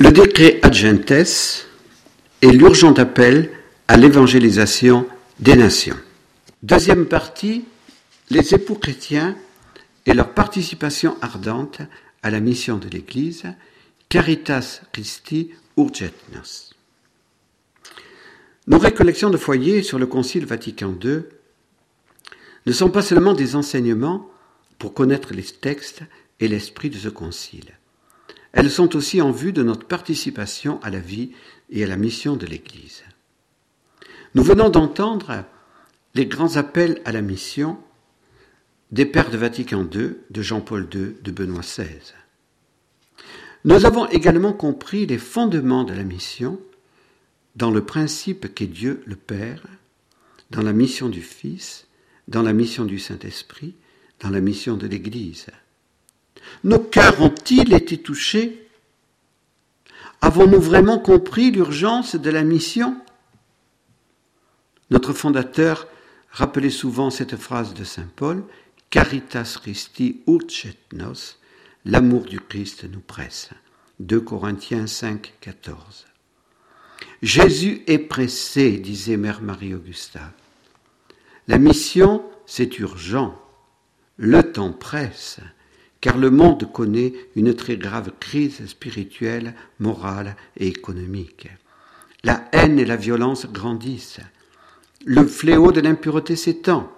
Le 0.00 0.12
décret 0.12 0.60
Agentes 0.62 1.10
est 1.10 2.52
l'urgent 2.52 2.94
appel 2.94 3.50
à 3.88 3.96
l'évangélisation 3.96 5.08
des 5.40 5.56
nations. 5.56 5.98
Deuxième 6.62 7.06
partie, 7.06 7.64
les 8.30 8.54
époux 8.54 8.76
chrétiens 8.76 9.36
et 10.06 10.14
leur 10.14 10.34
participation 10.34 11.16
ardente 11.20 11.80
à 12.22 12.30
la 12.30 12.38
mission 12.38 12.78
de 12.78 12.88
l'Église, 12.88 13.42
Caritas 14.08 14.82
Christi 14.92 15.50
Urget 15.76 16.14
Nos. 16.32 16.76
Récollections 18.78 19.30
de 19.30 19.36
foyer 19.36 19.82
sur 19.82 19.98
le 19.98 20.06
Concile 20.06 20.46
Vatican 20.46 20.94
II 21.02 21.22
ne 22.66 22.72
sont 22.72 22.90
pas 22.90 23.02
seulement 23.02 23.34
des 23.34 23.56
enseignements 23.56 24.30
pour 24.78 24.94
connaître 24.94 25.34
les 25.34 25.42
textes 25.42 26.02
et 26.38 26.46
l'esprit 26.46 26.88
de 26.88 26.98
ce 26.98 27.08
concile. 27.08 27.77
Elles 28.58 28.72
sont 28.72 28.96
aussi 28.96 29.22
en 29.22 29.30
vue 29.30 29.52
de 29.52 29.62
notre 29.62 29.86
participation 29.86 30.82
à 30.82 30.90
la 30.90 30.98
vie 30.98 31.30
et 31.70 31.84
à 31.84 31.86
la 31.86 31.96
mission 31.96 32.34
de 32.34 32.44
l'Église. 32.44 33.04
Nous 34.34 34.42
venons 34.42 34.68
d'entendre 34.68 35.44
les 36.16 36.26
grands 36.26 36.56
appels 36.56 37.00
à 37.04 37.12
la 37.12 37.22
mission 37.22 37.78
des 38.90 39.06
pères 39.06 39.30
de 39.30 39.36
Vatican 39.36 39.88
II, 39.94 40.16
de 40.28 40.42
Jean-Paul 40.42 40.88
II, 40.92 41.14
de 41.22 41.30
Benoît 41.30 41.60
XVI. 41.60 42.14
Nous 43.64 43.86
avons 43.86 44.06
également 44.08 44.52
compris 44.52 45.06
les 45.06 45.18
fondements 45.18 45.84
de 45.84 45.94
la 45.94 46.02
mission 46.02 46.60
dans 47.54 47.70
le 47.70 47.84
principe 47.84 48.52
qu'est 48.56 48.66
Dieu 48.66 49.04
le 49.06 49.14
Père, 49.14 49.62
dans 50.50 50.62
la 50.62 50.72
mission 50.72 51.08
du 51.08 51.22
Fils, 51.22 51.86
dans 52.26 52.42
la 52.42 52.52
mission 52.52 52.84
du 52.84 52.98
Saint-Esprit, 52.98 53.76
dans 54.18 54.30
la 54.30 54.40
mission 54.40 54.76
de 54.76 54.88
l'Église. 54.88 55.46
Nos 56.64 56.78
cœurs 56.78 57.20
ont-ils 57.20 57.72
été 57.72 57.98
touchés 57.98 58.68
Avons-nous 60.20 60.60
vraiment 60.60 60.98
compris 60.98 61.50
l'urgence 61.50 62.16
de 62.16 62.30
la 62.30 62.42
mission? 62.42 62.96
Notre 64.90 65.12
fondateur 65.12 65.86
rappelait 66.30 66.70
souvent 66.70 67.10
cette 67.10 67.36
phrase 67.36 67.74
de 67.74 67.84
Saint 67.84 68.08
Paul, 68.16 68.44
Caritas 68.90 69.58
Christi 69.60 70.22
urcet 70.26 70.76
nos, 70.92 71.38
l'amour 71.84 72.24
du 72.24 72.40
Christ 72.40 72.84
nous 72.90 73.00
presse. 73.00 73.50
2 74.00 74.20
Corinthiens 74.20 74.86
5, 74.86 75.34
14. 75.40 76.06
Jésus 77.22 77.82
est 77.86 77.98
pressé, 77.98 78.78
disait 78.78 79.16
Mère 79.16 79.42
Marie-Augusta. 79.42 80.32
La 81.48 81.58
mission, 81.58 82.22
c'est 82.46 82.78
urgent. 82.78 83.40
Le 84.16 84.52
temps 84.52 84.72
presse 84.72 85.40
car 86.00 86.16
le 86.16 86.30
monde 86.30 86.70
connaît 86.72 87.12
une 87.34 87.54
très 87.54 87.76
grave 87.76 88.12
crise 88.20 88.66
spirituelle, 88.66 89.54
morale 89.78 90.36
et 90.56 90.68
économique. 90.68 91.48
La 92.24 92.48
haine 92.52 92.78
et 92.78 92.84
la 92.84 92.96
violence 92.96 93.46
grandissent. 93.46 94.20
Le 95.04 95.26
fléau 95.26 95.72
de 95.72 95.80
l'impureté 95.80 96.36
s'étend. 96.36 96.92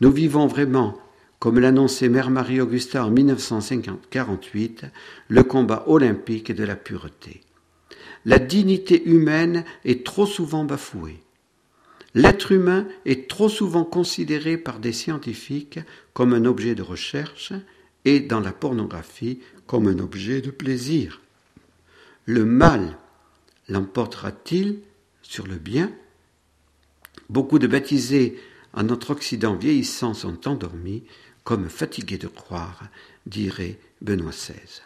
Nous 0.00 0.10
vivons 0.10 0.46
vraiment, 0.46 0.98
comme 1.38 1.58
l'annonçait 1.58 2.08
Mère 2.08 2.30
Marie-Augusta 2.30 3.04
en 3.04 3.10
1948, 3.10 4.86
le 5.28 5.42
combat 5.42 5.84
olympique 5.86 6.52
de 6.52 6.64
la 6.64 6.76
pureté. 6.76 7.40
La 8.24 8.38
dignité 8.38 9.02
humaine 9.04 9.64
est 9.84 10.04
trop 10.06 10.26
souvent 10.26 10.64
bafouée. 10.64 11.22
L'être 12.14 12.52
humain 12.52 12.86
est 13.06 13.28
trop 13.28 13.48
souvent 13.48 13.84
considéré 13.84 14.56
par 14.56 14.78
des 14.78 14.92
scientifiques 14.92 15.80
comme 16.12 16.34
un 16.34 16.44
objet 16.44 16.74
de 16.74 16.82
recherche, 16.82 17.52
et 18.04 18.20
dans 18.20 18.40
la 18.40 18.52
pornographie 18.52 19.40
comme 19.66 19.86
un 19.88 19.98
objet 19.98 20.40
de 20.40 20.50
plaisir. 20.50 21.20
Le 22.26 22.44
mal 22.44 22.98
l'emportera-t-il 23.68 24.80
sur 25.22 25.46
le 25.46 25.56
bien? 25.56 25.92
Beaucoup 27.28 27.58
de 27.58 27.66
baptisés 27.66 28.38
en 28.74 28.84
notre 28.84 29.10
Occident 29.10 29.54
vieillissant 29.54 30.14
sont 30.14 30.48
endormis, 30.48 31.04
comme 31.44 31.68
fatigués 31.68 32.18
de 32.18 32.28
croire, 32.28 32.84
dirait 33.26 33.78
Benoît 34.00 34.30
XVI. 34.30 34.82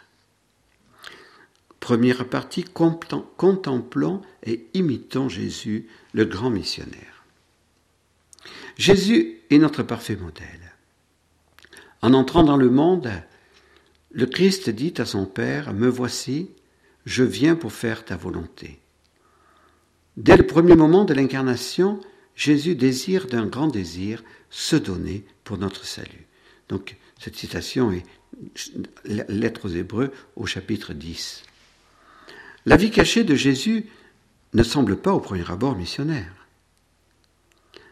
Première 1.79 2.27
partie, 2.27 2.63
contemplons 2.63 4.21
et 4.43 4.67
imitons 4.73 5.29
Jésus, 5.29 5.87
le 6.13 6.25
grand 6.25 6.49
missionnaire. 6.49 7.23
Jésus 8.77 9.39
est 9.49 9.57
notre 9.57 9.83
parfait 9.83 10.15
modèle. 10.15 10.66
En 12.01 12.13
entrant 12.13 12.43
dans 12.43 12.57
le 12.57 12.69
monde, 12.69 13.11
le 14.11 14.25
Christ 14.25 14.69
dit 14.69 14.93
à 14.97 15.05
son 15.05 15.25
Père, 15.25 15.73
Me 15.73 15.87
voici, 15.87 16.51
je 17.05 17.23
viens 17.23 17.55
pour 17.55 17.73
faire 17.73 18.05
ta 18.05 18.15
volonté. 18.15 18.79
Dès 20.17 20.37
le 20.37 20.47
premier 20.47 20.75
moment 20.75 21.05
de 21.05 21.13
l'incarnation, 21.13 21.99
Jésus 22.35 22.75
désire 22.75 23.27
d'un 23.27 23.45
grand 23.45 23.67
désir 23.67 24.23
se 24.49 24.75
donner 24.75 25.25
pour 25.43 25.57
notre 25.57 25.85
salut. 25.85 26.27
Donc 26.69 26.97
cette 27.19 27.35
citation 27.35 27.91
est 27.91 28.03
lettre 29.29 29.67
aux 29.67 29.73
Hébreux 29.73 30.11
au 30.35 30.45
chapitre 30.45 30.93
10. 30.93 31.43
La 32.65 32.77
vie 32.77 32.91
cachée 32.91 33.23
de 33.23 33.35
Jésus 33.35 33.85
ne 34.53 34.63
semble 34.63 34.97
pas 34.97 35.13
au 35.13 35.19
premier 35.19 35.49
abord 35.49 35.75
missionnaire. 35.75 36.47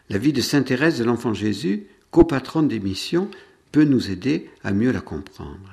La 0.09 0.17
vie 0.17 0.33
de 0.33 0.41
Sainte 0.41 0.67
Thérèse 0.67 0.99
de 0.99 1.03
l'Enfant 1.03 1.33
Jésus, 1.33 1.87
copatronne 2.11 2.67
des 2.67 2.79
missions, 2.79 3.29
peut 3.71 3.83
nous 3.83 4.09
aider 4.09 4.49
à 4.63 4.71
mieux 4.71 4.91
la 4.91 5.01
comprendre. 5.01 5.71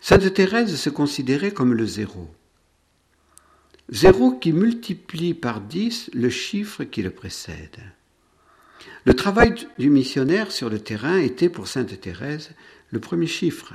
Sainte 0.00 0.32
Thérèse 0.32 0.76
se 0.76 0.90
considérait 0.90 1.52
comme 1.52 1.74
le 1.74 1.86
zéro. 1.86 2.28
Zéro 3.90 4.32
qui 4.32 4.52
multiplie 4.52 5.34
par 5.34 5.60
dix 5.60 6.10
le 6.12 6.28
chiffre 6.28 6.84
qui 6.84 7.02
le 7.02 7.10
précède. 7.10 7.78
Le 9.04 9.14
travail 9.14 9.54
du 9.78 9.90
missionnaire 9.90 10.50
sur 10.50 10.68
le 10.68 10.80
terrain 10.80 11.18
était 11.18 11.48
pour 11.48 11.68
Sainte 11.68 12.00
Thérèse 12.00 12.50
le 12.90 13.00
premier 13.00 13.26
chiffre. 13.26 13.74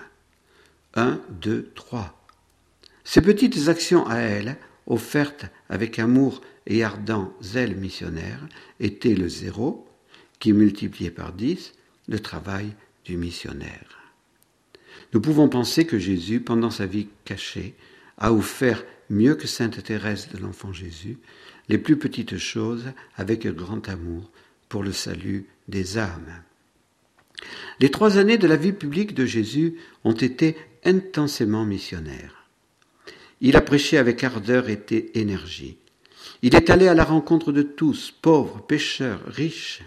Un, 0.95 1.21
deux, 1.29 1.71
trois. 1.75 2.21
Ces 3.03 3.21
petites 3.21 3.69
actions 3.69 4.05
à 4.07 4.17
elle, 4.17 4.57
offertes 4.87 5.45
avec 5.69 5.99
amour 5.99 6.41
et 6.67 6.83
ardent 6.83 7.33
zèle 7.41 7.75
missionnaire, 7.77 8.45
étaient 8.79 9.15
le 9.15 9.29
zéro, 9.29 9.87
qui 10.39 10.53
multiplié 10.53 11.11
par 11.11 11.33
dix 11.33 11.73
le 12.11 12.19
travail 12.19 12.73
du 13.05 13.17
missionnaire. 13.17 14.01
Nous 15.13 15.21
pouvons 15.21 15.49
penser 15.49 15.85
que 15.85 15.97
Jésus, 15.97 16.41
pendant 16.41 16.69
sa 16.69 16.85
vie 16.85 17.07
cachée, 17.25 17.73
a 18.17 18.33
offert 18.33 18.83
mieux 19.09 19.35
que 19.35 19.47
Sainte 19.47 19.81
Thérèse 19.81 20.29
de 20.33 20.37
l'Enfant 20.37 20.73
Jésus 20.73 21.17
les 21.69 21.77
plus 21.77 21.97
petites 21.97 22.37
choses 22.37 22.91
avec 23.15 23.47
grand 23.47 23.87
amour 23.87 24.29
pour 24.67 24.83
le 24.83 24.91
salut 24.91 25.47
des 25.69 25.97
âmes. 25.97 26.43
Les 27.79 27.89
trois 27.89 28.17
années 28.17 28.37
de 28.37 28.47
la 28.47 28.57
vie 28.57 28.73
publique 28.73 29.13
de 29.13 29.25
Jésus 29.25 29.77
ont 30.03 30.13
été 30.13 30.57
intensément 30.83 31.65
missionnaires. 31.65 32.45
Il 33.39 33.55
a 33.55 33.61
prêché 33.61 33.97
avec 33.97 34.23
ardeur 34.23 34.69
et 34.69 34.81
énergie. 35.15 35.77
Il 36.41 36.55
est 36.55 36.69
allé 36.69 36.87
à 36.87 36.93
la 36.93 37.05
rencontre 37.05 37.51
de 37.51 37.61
tous, 37.61 38.11
pauvres, 38.21 38.61
pécheurs, 38.61 39.21
riches. 39.27 39.81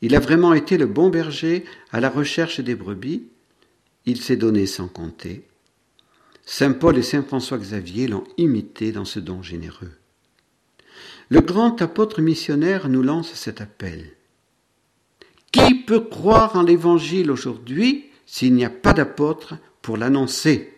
Il 0.00 0.14
a 0.14 0.20
vraiment 0.20 0.54
été 0.54 0.78
le 0.78 0.86
bon 0.86 1.08
berger 1.08 1.64
à 1.90 2.00
la 2.00 2.08
recherche 2.08 2.60
des 2.60 2.74
brebis. 2.74 3.24
Il 4.06 4.20
s'est 4.20 4.36
donné 4.36 4.66
sans 4.66 4.88
compter. 4.88 5.44
Saint 6.44 6.72
Paul 6.72 6.96
et 6.96 7.02
Saint 7.02 7.22
François 7.22 7.58
Xavier 7.58 8.08
l'ont 8.08 8.24
imité 8.38 8.92
dans 8.92 9.04
ce 9.04 9.20
don 9.20 9.42
généreux. 9.42 9.92
Le 11.28 11.40
grand 11.40 11.82
apôtre 11.82 12.22
missionnaire 12.22 12.88
nous 12.88 13.02
lance 13.02 13.34
cet 13.34 13.60
appel. 13.60 14.12
Qui 15.52 15.74
peut 15.74 16.00
croire 16.00 16.56
en 16.56 16.62
l'Évangile 16.62 17.30
aujourd'hui 17.30 18.06
s'il 18.24 18.54
n'y 18.54 18.64
a 18.64 18.70
pas 18.70 18.92
d'apôtre 18.92 19.56
pour 19.82 19.96
l'annoncer? 19.96 20.72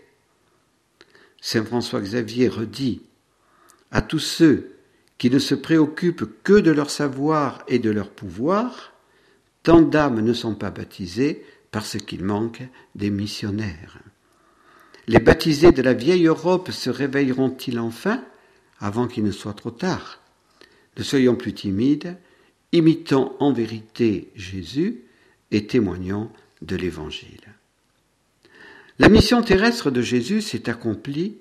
Saint 1.41 1.65
François 1.65 2.01
Xavier 2.01 2.49
redit 2.49 3.03
à 3.91 4.03
tous 4.03 4.19
ceux 4.19 4.73
qui 5.19 5.31
ne 5.31 5.39
se 5.39 5.55
préoccupent 5.55 6.29
que 6.43 6.59
de 6.59 6.71
leur 6.71 6.91
savoir 6.91 7.63
et 7.69 7.79
de 7.79 7.91
leur 7.91 8.11
pouvoir, 8.11 8.93
Tant 9.63 9.83
d'âmes 9.83 10.21
ne 10.21 10.33
sont 10.33 10.55
pas 10.55 10.71
baptisées 10.71 11.45
parce 11.71 11.99
qu'il 11.99 12.25
manque 12.25 12.63
des 12.95 13.11
missionnaires. 13.11 13.99
Les 15.07 15.19
baptisés 15.19 15.73
de 15.73 15.83
la 15.83 15.93
vieille 15.93 16.27
Europe 16.27 16.71
se 16.71 16.91
réveilleront-ils 16.91 17.79
enfin 17.79 18.25
avant 18.79 19.07
qu'il 19.07 19.25
ne 19.25 19.33
soit 19.33 19.55
trop 19.55 19.71
tard? 19.71 20.21
Ne 20.97 21.03
soyons 21.03 21.37
plus 21.37 21.53
timides, 21.53 22.17
imitons 22.73 23.35
en 23.39 23.53
vérité 23.53 24.31
Jésus 24.35 25.03
et 25.51 25.67
témoignons 25.67 26.31
de 26.63 26.77
l'Évangile. 26.77 27.41
La 28.99 29.09
mission 29.09 29.43
terrestre 29.43 29.91
de 29.91 30.03
Jésus 30.03 30.43
s'est 30.43 30.69
accomplie 30.69 31.39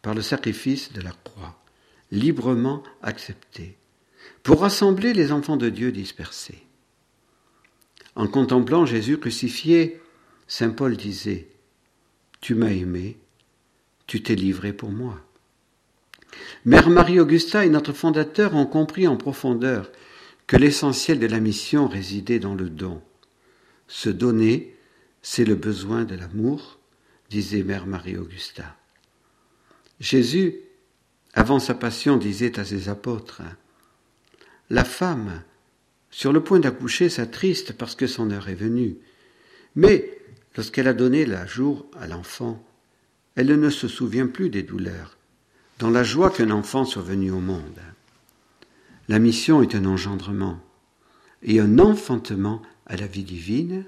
par 0.00 0.14
le 0.14 0.22
sacrifice 0.22 0.92
de 0.92 1.00
la 1.00 1.12
croix, 1.24 1.62
librement 2.10 2.82
accepté, 3.02 3.76
pour 4.42 4.60
rassembler 4.60 5.12
les 5.12 5.30
enfants 5.30 5.56
de 5.56 5.68
Dieu 5.68 5.92
dispersés. 5.92 6.62
En 8.14 8.26
contemplant 8.26 8.84
Jésus 8.86 9.18
crucifié, 9.18 10.00
Saint 10.46 10.70
Paul 10.70 10.96
disait, 10.96 11.48
Tu 12.40 12.54
m'as 12.54 12.70
aimé, 12.70 13.18
tu 14.06 14.22
t'es 14.22 14.34
livré 14.34 14.72
pour 14.72 14.90
moi. 14.90 15.20
Mère 16.64 16.90
Marie-Augusta 16.90 17.64
et 17.64 17.70
notre 17.70 17.92
fondateur 17.92 18.54
ont 18.54 18.66
compris 18.66 19.06
en 19.06 19.16
profondeur 19.16 19.90
que 20.46 20.56
l'essentiel 20.56 21.18
de 21.18 21.26
la 21.26 21.40
mission 21.40 21.88
résidait 21.88 22.38
dans 22.38 22.54
le 22.54 22.68
don. 22.68 23.02
Se 23.88 24.10
donner, 24.10 24.76
c'est 25.22 25.44
le 25.44 25.54
besoin 25.54 26.04
de 26.04 26.14
l'amour, 26.14 26.78
disait 27.30 27.62
Mère 27.62 27.86
Marie-Augusta. 27.86 28.76
Jésus, 30.00 30.56
avant 31.32 31.58
sa 31.58 31.74
passion, 31.74 32.16
disait 32.16 32.58
à 32.58 32.64
ses 32.64 32.88
apôtres, 32.88 33.42
La 34.68 34.84
femme, 34.84 35.42
sur 36.12 36.32
le 36.32 36.44
point 36.44 36.60
d'accoucher, 36.60 37.08
s'attriste 37.08 37.72
parce 37.72 37.96
que 37.96 38.06
son 38.06 38.30
heure 38.30 38.48
est 38.48 38.54
venue. 38.54 38.96
Mais 39.74 40.18
lorsqu'elle 40.54 40.86
a 40.86 40.92
donné 40.92 41.24
la 41.26 41.46
jour 41.46 41.86
à 41.98 42.06
l'enfant, 42.06 42.62
elle 43.34 43.58
ne 43.58 43.70
se 43.70 43.88
souvient 43.88 44.26
plus 44.26 44.50
des 44.50 44.62
douleurs, 44.62 45.16
dans 45.78 45.90
la 45.90 46.04
joie 46.04 46.30
qu'un 46.30 46.50
enfant 46.50 46.84
soit 46.84 47.02
venu 47.02 47.30
au 47.30 47.40
monde. 47.40 47.80
La 49.08 49.18
mission 49.18 49.62
est 49.62 49.74
un 49.74 49.86
engendrement 49.86 50.60
et 51.42 51.60
un 51.60 51.78
enfantement 51.78 52.62
à 52.86 52.96
la 52.96 53.06
vie 53.06 53.24
divine 53.24 53.86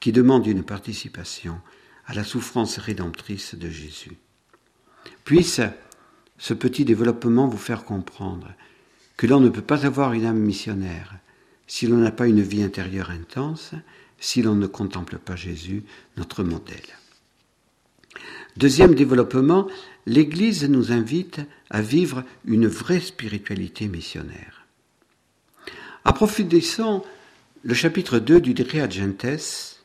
qui 0.00 0.10
demande 0.10 0.46
une 0.46 0.64
participation 0.64 1.60
à 2.06 2.14
la 2.14 2.24
souffrance 2.24 2.78
rédemptrice 2.78 3.54
de 3.54 3.68
Jésus. 3.68 4.16
Puisse 5.24 5.60
ce 6.38 6.54
petit 6.54 6.86
développement 6.86 7.46
vous 7.46 7.58
faire 7.58 7.84
comprendre 7.84 8.52
que 9.18 9.26
l'on 9.26 9.38
ne 9.38 9.50
peut 9.50 9.62
pas 9.62 9.84
avoir 9.84 10.14
une 10.14 10.24
âme 10.24 10.40
missionnaire 10.40 11.18
si 11.66 11.86
l'on 11.86 11.98
n'a 11.98 12.10
pas 12.10 12.26
une 12.26 12.42
vie 12.42 12.62
intérieure 12.62 13.10
intense, 13.10 13.72
si 14.18 14.42
l'on 14.42 14.54
ne 14.54 14.66
contemple 14.66 15.18
pas 15.18 15.36
Jésus, 15.36 15.84
notre 16.16 16.44
modèle. 16.44 16.76
Deuxième 18.56 18.94
développement, 18.94 19.66
l'Église 20.06 20.68
nous 20.68 20.92
invite 20.92 21.40
à 21.70 21.80
vivre 21.80 22.24
une 22.44 22.66
vraie 22.66 23.00
spiritualité 23.00 23.88
missionnaire. 23.88 24.66
Approfondissons 26.04 27.02
le 27.64 27.74
chapitre 27.74 28.18
2 28.18 28.40
du 28.40 28.54
Drea 28.54 28.90
Gentes, 28.90 29.84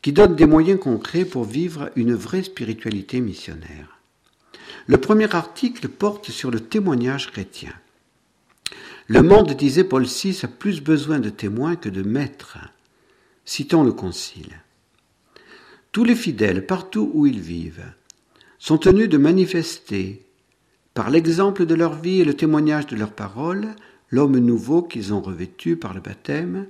qui 0.00 0.12
donne 0.12 0.34
des 0.34 0.46
moyens 0.46 0.80
concrets 0.80 1.26
pour 1.26 1.44
vivre 1.44 1.90
une 1.94 2.14
vraie 2.14 2.42
spiritualité 2.42 3.20
missionnaire. 3.20 3.98
Le 4.86 4.96
premier 4.96 5.34
article 5.34 5.88
porte 5.88 6.30
sur 6.30 6.50
le 6.50 6.60
témoignage 6.60 7.30
chrétien. 7.30 7.74
Le 9.10 9.22
monde, 9.22 9.54
disait 9.54 9.82
Paul 9.82 10.04
VI, 10.04 10.38
a 10.44 10.46
plus 10.46 10.80
besoin 10.80 11.18
de 11.18 11.30
témoins 11.30 11.74
que 11.74 11.88
de 11.88 12.02
maîtres. 12.02 12.58
Citons 13.44 13.82
le 13.82 13.90
Concile. 13.90 14.60
Tous 15.90 16.04
les 16.04 16.14
fidèles, 16.14 16.64
partout 16.64 17.10
où 17.12 17.26
ils 17.26 17.40
vivent, 17.40 17.92
sont 18.60 18.78
tenus 18.78 19.08
de 19.08 19.18
manifester, 19.18 20.24
par 20.94 21.10
l'exemple 21.10 21.66
de 21.66 21.74
leur 21.74 21.94
vie 21.94 22.20
et 22.20 22.24
le 22.24 22.34
témoignage 22.34 22.86
de 22.86 22.94
leurs 22.94 23.10
paroles, 23.10 23.74
l'homme 24.10 24.38
nouveau 24.38 24.80
qu'ils 24.80 25.12
ont 25.12 25.20
revêtu 25.20 25.74
par 25.74 25.92
le 25.92 26.00
baptême 26.00 26.68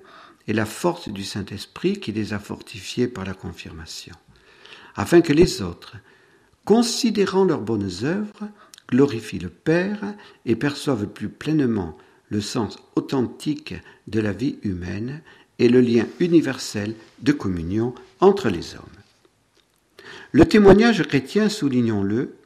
et 0.49 0.55
la 0.55 0.65
force 0.65 1.11
du 1.11 1.25
Saint-Esprit 1.25 2.01
qui 2.01 2.11
les 2.11 2.33
a 2.33 2.39
fortifiés 2.39 3.07
par 3.07 3.27
la 3.27 3.35
confirmation, 3.35 4.15
afin 4.97 5.21
que 5.21 5.35
les 5.35 5.61
autres, 5.61 5.99
considérant 6.65 7.45
leurs 7.45 7.61
bonnes 7.61 7.91
œuvres, 8.03 8.49
glorifient 8.89 9.41
le 9.41 9.51
Père 9.51 10.01
et 10.47 10.57
perçoivent 10.57 11.07
plus 11.07 11.29
pleinement 11.29 11.99
le 12.31 12.41
sens 12.41 12.79
authentique 12.97 13.75
de 14.07 14.21
la 14.21 14.33
vie 14.33 14.57
humaine 14.63 15.21
et 15.59 15.69
le 15.69 15.81
lien 15.81 16.07
universel 16.21 16.95
de 17.21 17.33
communion 17.33 17.95
entre 18.21 18.49
les 18.49 18.75
hommes. 18.75 18.83
Le 20.33 20.47
témoignage 20.47 21.03
chrétien, 21.03 21.49
soulignons-le, 21.49 22.37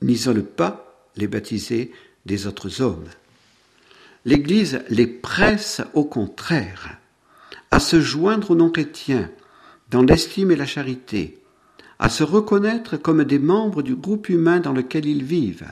n'isole 0.00 0.44
pas 0.44 1.06
les 1.16 1.26
baptisés 1.26 1.92
des 2.26 2.46
autres 2.46 2.80
hommes. 2.80 3.08
L'Église 4.24 4.82
les 4.88 5.06
presse 5.06 5.82
au 5.94 6.04
contraire 6.04 6.98
à 7.70 7.80
se 7.80 8.00
joindre 8.00 8.52
aux 8.52 8.56
non-chrétiens 8.56 9.30
dans 9.90 10.02
l'estime 10.02 10.50
et 10.50 10.56
la 10.56 10.66
charité, 10.66 11.38
à 11.98 12.08
se 12.08 12.22
reconnaître 12.22 12.96
comme 12.96 13.24
des 13.24 13.38
membres 13.38 13.82
du 13.82 13.96
groupe 13.96 14.28
humain 14.28 14.60
dans 14.60 14.72
lequel 14.72 15.06
ils 15.06 15.24
vivent, 15.24 15.68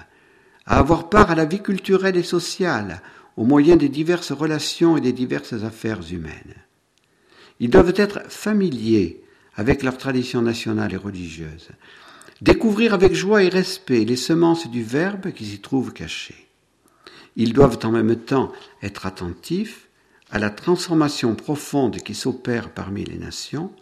à 0.69 0.79
avoir 0.79 1.09
part 1.09 1.31
à 1.31 1.35
la 1.35 1.47
vie 1.47 1.63
culturelle 1.63 2.19
et 2.19 2.23
sociale 2.23 3.01
au 3.39 3.45
moyen 3.45 3.77
des 3.77 3.89
diverses 3.89 4.33
relations 4.33 4.99
et 4.99 5.01
des 5.01 5.15
diverses 5.15 5.55
affaires 5.65 6.03
humaines. 6.13 6.55
Ils 7.59 7.71
doivent 7.71 7.95
être 7.97 8.21
familiers 8.31 9.23
avec 9.57 9.83
leurs 9.83 9.97
traditions 9.97 10.43
nationales 10.43 10.93
et 10.93 10.99
religieuses, 10.99 11.71
découvrir 12.43 12.93
avec 12.93 13.15
joie 13.15 13.43
et 13.43 13.49
respect 13.49 14.05
les 14.05 14.17
semences 14.17 14.71
du 14.71 14.83
Verbe 14.83 15.33
qui 15.33 15.47
s'y 15.47 15.59
trouvent 15.59 15.95
cachées. 15.95 16.47
Ils 17.35 17.55
doivent 17.55 17.79
en 17.85 17.91
même 17.91 18.17
temps 18.17 18.53
être 18.83 19.07
attentifs 19.07 19.89
à 20.31 20.39
la 20.39 20.51
transformation 20.51 21.35
profonde 21.35 21.97
qui 21.97 22.15
s'opère 22.15 22.71
parmi 22.71 23.05
les 23.05 23.17
nations 23.17 23.73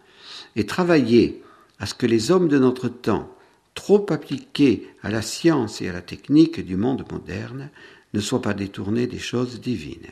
et 0.54 0.66
travailler 0.66 1.42
à 1.80 1.86
ce 1.86 1.94
que 1.94 2.06
les 2.06 2.30
hommes 2.30 2.48
de 2.48 2.58
notre 2.58 2.88
temps 2.88 3.35
trop 3.76 4.04
appliqués 4.10 4.88
à 5.04 5.10
la 5.10 5.22
science 5.22 5.80
et 5.80 5.88
à 5.88 5.92
la 5.92 6.02
technique 6.02 6.64
du 6.64 6.76
monde 6.76 7.04
moderne, 7.12 7.70
ne 8.14 8.20
soient 8.20 8.42
pas 8.42 8.54
détournés 8.54 9.06
des 9.06 9.20
choses 9.20 9.60
divines. 9.60 10.10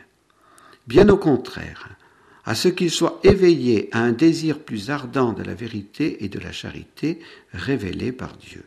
Bien 0.86 1.08
au 1.08 1.16
contraire, 1.16 1.96
à 2.44 2.54
ce 2.54 2.68
qu'ils 2.68 2.90
soient 2.90 3.18
éveillés 3.24 3.88
à 3.90 4.00
un 4.00 4.12
désir 4.12 4.60
plus 4.60 4.90
ardent 4.90 5.32
de 5.32 5.42
la 5.42 5.54
vérité 5.54 6.24
et 6.24 6.28
de 6.28 6.38
la 6.38 6.52
charité 6.52 7.18
révélée 7.52 8.12
par 8.12 8.36
Dieu. 8.36 8.62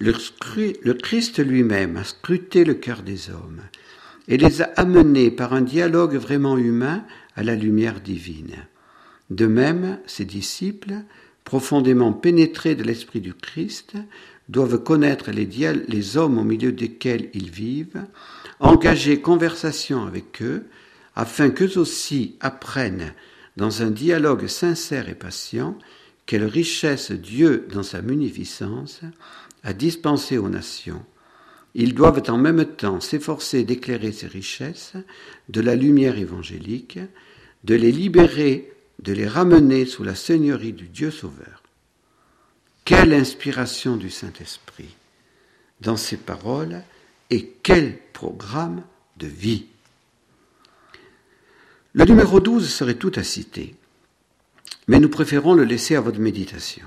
Le 0.00 0.92
Christ 0.94 1.38
lui-même 1.38 1.96
a 1.96 2.04
scruté 2.04 2.64
le 2.64 2.74
cœur 2.74 3.02
des 3.02 3.30
hommes 3.30 3.62
et 4.26 4.36
les 4.36 4.60
a 4.60 4.70
amenés 4.76 5.30
par 5.30 5.52
un 5.52 5.62
dialogue 5.62 6.16
vraiment 6.16 6.58
humain 6.58 7.04
à 7.36 7.44
la 7.44 7.54
lumière 7.54 8.00
divine. 8.00 8.66
De 9.30 9.46
même, 9.46 10.00
ses 10.06 10.24
disciples, 10.24 10.94
profondément 11.44 12.12
pénétrés 12.12 12.74
de 12.74 12.82
l'esprit 12.82 13.20
du 13.20 13.34
Christ, 13.34 13.94
doivent 14.48 14.82
connaître 14.82 15.30
les, 15.30 15.48
les 15.88 16.16
hommes 16.16 16.38
au 16.38 16.44
milieu 16.44 16.72
desquels 16.72 17.30
ils 17.34 17.50
vivent, 17.50 18.04
engager 18.60 19.20
conversation 19.20 20.06
avec 20.06 20.42
eux, 20.42 20.64
afin 21.14 21.50
qu'eux 21.50 21.78
aussi 21.78 22.36
apprennent, 22.40 23.12
dans 23.56 23.82
un 23.82 23.90
dialogue 23.90 24.46
sincère 24.46 25.08
et 25.08 25.14
patient, 25.14 25.76
quelle 26.26 26.44
richesse 26.44 27.12
Dieu, 27.12 27.66
dans 27.72 27.82
sa 27.82 28.00
munificence, 28.00 29.00
a 29.64 29.72
dispensé 29.72 30.38
aux 30.38 30.48
nations. 30.48 31.04
Ils 31.74 31.94
doivent 31.94 32.22
en 32.28 32.38
même 32.38 32.64
temps 32.64 33.00
s'efforcer 33.00 33.64
d'éclairer 33.64 34.12
ces 34.12 34.26
richesses 34.26 34.94
de 35.48 35.60
la 35.60 35.74
lumière 35.74 36.18
évangélique, 36.18 36.98
de 37.64 37.74
les 37.74 37.92
libérer 37.92 38.71
de 39.02 39.12
les 39.12 39.26
ramener 39.26 39.84
sous 39.84 40.04
la 40.04 40.14
seigneurie 40.14 40.72
du 40.72 40.88
Dieu 40.88 41.10
Sauveur. 41.10 41.62
Quelle 42.84 43.12
inspiration 43.12 43.96
du 43.96 44.10
Saint-Esprit 44.10 44.96
dans 45.82 45.96
ces 45.96 46.16
paroles 46.16 46.82
et 47.30 47.54
quel 47.62 47.98
programme 48.12 48.82
de 49.18 49.26
vie. 49.26 49.66
Le 51.92 52.04
numéro 52.04 52.40
12 52.40 52.72
serait 52.72 52.94
tout 52.94 53.12
à 53.16 53.22
citer, 53.22 53.74
mais 54.86 55.00
nous 55.00 55.08
préférons 55.08 55.54
le 55.54 55.64
laisser 55.64 55.96
à 55.96 56.00
votre 56.00 56.20
méditation. 56.20 56.86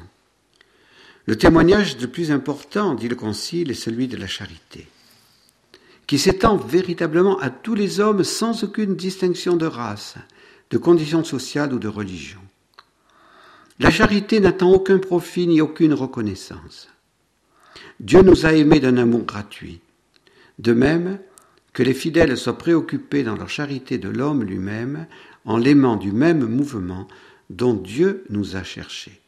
Le 1.25 1.37
témoignage 1.37 1.97
le 1.99 2.07
plus 2.07 2.31
important, 2.31 2.95
dit 2.95 3.07
le 3.07 3.15
Concile, 3.15 3.71
est 3.71 3.75
celui 3.75 4.07
de 4.07 4.17
la 4.17 4.27
charité, 4.27 4.87
qui 6.07 6.17
s'étend 6.17 6.57
véritablement 6.57 7.39
à 7.39 7.49
tous 7.49 7.75
les 7.75 7.99
hommes 7.99 8.23
sans 8.23 8.63
aucune 8.63 8.95
distinction 8.95 9.57
de 9.57 9.65
race, 9.65 10.15
de 10.75 10.77
conditions 10.77 11.23
sociales 11.23 11.73
ou 11.73 11.79
de 11.79 11.87
religion. 11.87 12.41
La 13.79 13.89
charité 13.89 14.41
n'attend 14.41 14.73
aucun 14.73 14.97
profit 14.97 15.47
ni 15.47 15.61
aucune 15.61 15.93
reconnaissance. 15.93 16.89
Dieu 18.01 18.21
nous 18.21 18.45
a 18.45 18.51
aimés 18.51 18.81
d'un 18.81 18.97
amour 18.97 19.23
gratuit. 19.23 19.79
De 20.59 20.73
même 20.73 21.19
que 21.71 21.81
les 21.81 21.93
fidèles 21.93 22.35
soient 22.35 22.57
préoccupés 22.57 23.23
dans 23.23 23.37
leur 23.37 23.47
charité 23.47 23.97
de 23.97 24.09
l'homme 24.09 24.43
lui-même 24.43 25.07
en 25.45 25.55
l'aimant 25.55 25.95
du 25.95 26.11
même 26.11 26.45
mouvement 26.45 27.07
dont 27.49 27.73
Dieu 27.73 28.25
nous 28.29 28.57
a 28.57 28.63
cherchés. 28.63 29.21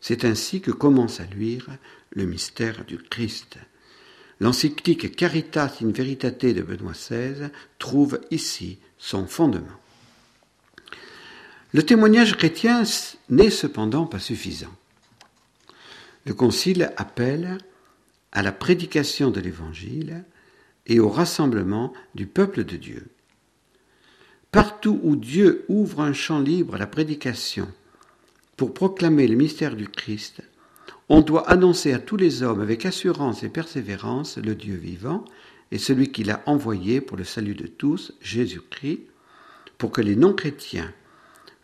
C'est 0.00 0.24
ainsi 0.24 0.60
que 0.60 0.72
commence 0.72 1.20
à 1.20 1.24
luire 1.26 1.68
le 2.10 2.24
mystère 2.24 2.84
du 2.84 2.98
Christ. 2.98 3.58
L'encyclique 4.40 5.14
Caritas 5.14 5.76
in 5.84 5.92
Veritate 5.92 6.46
de 6.46 6.62
Benoît 6.62 6.94
XVI 6.94 7.50
trouve 7.78 8.18
ici 8.32 8.80
son 8.98 9.28
fondement. 9.28 9.79
Le 11.72 11.84
témoignage 11.84 12.36
chrétien 12.36 12.82
n'est 13.28 13.50
cependant 13.50 14.06
pas 14.06 14.18
suffisant. 14.18 14.74
Le 16.26 16.34
Concile 16.34 16.92
appelle 16.96 17.58
à 18.32 18.42
la 18.42 18.50
prédication 18.52 19.30
de 19.30 19.40
l'Évangile 19.40 20.24
et 20.86 20.98
au 20.98 21.08
rassemblement 21.08 21.92
du 22.14 22.26
peuple 22.26 22.64
de 22.64 22.76
Dieu. 22.76 23.06
Partout 24.50 24.98
où 25.04 25.14
Dieu 25.14 25.64
ouvre 25.68 26.00
un 26.00 26.12
champ 26.12 26.40
libre 26.40 26.74
à 26.74 26.78
la 26.78 26.88
prédication 26.88 27.68
pour 28.56 28.74
proclamer 28.74 29.28
le 29.28 29.36
mystère 29.36 29.76
du 29.76 29.88
Christ, 29.88 30.42
on 31.08 31.20
doit 31.20 31.48
annoncer 31.48 31.92
à 31.92 32.00
tous 32.00 32.16
les 32.16 32.42
hommes 32.42 32.60
avec 32.60 32.84
assurance 32.84 33.44
et 33.44 33.48
persévérance 33.48 34.38
le 34.38 34.56
Dieu 34.56 34.74
vivant 34.74 35.24
et 35.70 35.78
celui 35.78 36.10
qu'il 36.10 36.30
a 36.30 36.42
envoyé 36.46 37.00
pour 37.00 37.16
le 37.16 37.24
salut 37.24 37.54
de 37.54 37.68
tous, 37.68 38.12
Jésus-Christ, 38.20 39.02
pour 39.78 39.92
que 39.92 40.00
les 40.00 40.16
non-chrétiens, 40.16 40.92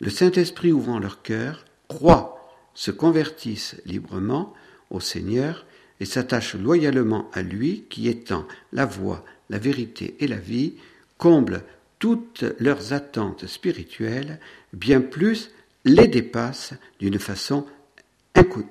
le 0.00 0.10
Saint-Esprit 0.10 0.72
ouvrant 0.72 0.98
leur 0.98 1.22
cœur, 1.22 1.64
croient, 1.88 2.50
se 2.74 2.90
convertissent 2.90 3.76
librement 3.86 4.52
au 4.90 5.00
Seigneur 5.00 5.66
et 6.00 6.04
s'attachent 6.04 6.56
loyalement 6.56 7.30
à 7.32 7.42
lui 7.42 7.84
qui 7.88 8.08
étant 8.08 8.46
la 8.72 8.84
voie, 8.84 9.24
la 9.48 9.58
vérité 9.58 10.16
et 10.20 10.26
la 10.26 10.36
vie, 10.36 10.74
comble 11.18 11.62
toutes 11.98 12.44
leurs 12.58 12.92
attentes 12.92 13.46
spirituelles, 13.46 14.38
bien 14.72 15.00
plus 15.00 15.50
les 15.84 16.08
dépasse 16.08 16.74
d'une 17.00 17.18
façon 17.18 17.66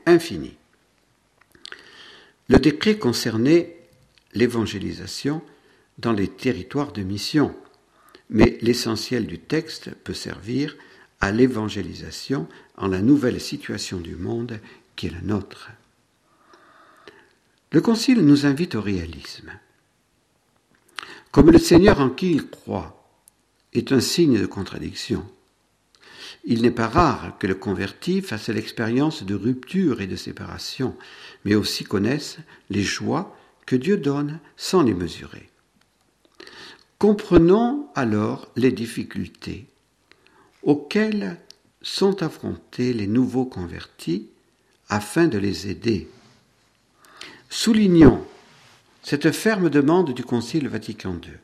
infinie. 0.06 0.58
Le 2.48 2.60
décret 2.60 2.98
concernait 2.98 3.78
l'évangélisation 4.34 5.42
dans 5.98 6.12
les 6.12 6.28
territoires 6.28 6.92
de 6.92 7.02
mission, 7.02 7.56
mais 8.30 8.58
l'essentiel 8.62 9.26
du 9.26 9.40
texte 9.40 9.90
peut 10.04 10.14
servir 10.14 10.76
à 11.22 11.32
l'évangélisation 11.32 12.48
en 12.78 12.88
la 12.88 13.02
nouvelle 13.02 13.42
situation 13.42 14.00
du 14.00 14.16
monde 14.16 14.60
qui 14.96 15.08
est 15.08 15.12
la 15.12 15.22
nôtre. 15.22 15.70
Le 17.72 17.82
Concile 17.82 18.22
nous 18.22 18.46
invite 18.46 18.76
au 18.76 18.82
réalisme. 18.82 19.52
Comme 21.32 21.52
le 21.52 21.60
Seigneur 21.60 22.00
en 22.00 22.10
qui 22.10 22.32
il 22.32 22.48
croit 22.48 23.10
est 23.74 23.92
un 23.92 24.00
signe 24.00 24.40
de 24.40 24.46
contradiction, 24.46 25.26
il 26.46 26.62
n'est 26.62 26.72
pas 26.72 26.88
rare 26.88 27.38
que 27.40 27.48
le 27.48 27.56
converti 27.56 28.22
fasse 28.22 28.50
l'expérience 28.50 29.24
de 29.24 29.36
rupture 29.36 30.00
et 30.00 30.08
de 30.08 30.16
séparation, 30.16 30.96
mais 31.44 31.56
aussi 31.56 31.84
connaisse 31.84 32.38
les 32.70 32.84
joies 32.84 33.36
que 33.66 33.76
Dieu 33.76 33.98
donne 33.98 34.40
sans 34.56 34.84
les 34.84 34.94
mesurer. 34.94 35.50
Comprenons 37.00 37.90
alors 37.96 38.52
les 38.56 38.72
difficultés 38.72 39.68
auxquelles 40.66 41.38
sont 41.82 42.22
affrontés 42.24 42.92
les 42.92 43.08
nouveaux 43.08 43.46
convertis 43.46 44.28
afin 44.90 45.28
de 45.28 45.38
les 45.38 45.70
aider. 45.70 46.10
Soulignons 47.50 48.26
cette 49.04 49.32
ferme 49.32 49.70
demande 49.70 50.14
du 50.14 50.24
Concile 50.24 50.68
Vatican 50.68 51.14
II. 51.14 51.38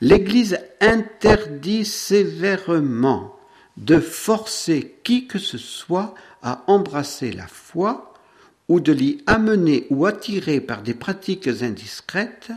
L'Église 0.00 0.58
interdit 0.80 1.84
sévèrement 1.84 3.36
de 3.76 4.00
forcer 4.00 4.96
qui 5.04 5.28
que 5.28 5.38
ce 5.38 5.58
soit 5.58 6.14
à 6.42 6.64
embrasser 6.66 7.32
la 7.32 7.46
foi 7.46 8.12
ou 8.68 8.80
de 8.80 8.92
l'y 8.92 9.22
amener 9.26 9.86
ou 9.90 10.06
attirer 10.06 10.60
par 10.60 10.82
des 10.82 10.94
pratiques 10.94 11.48
indiscrètes, 11.48 12.50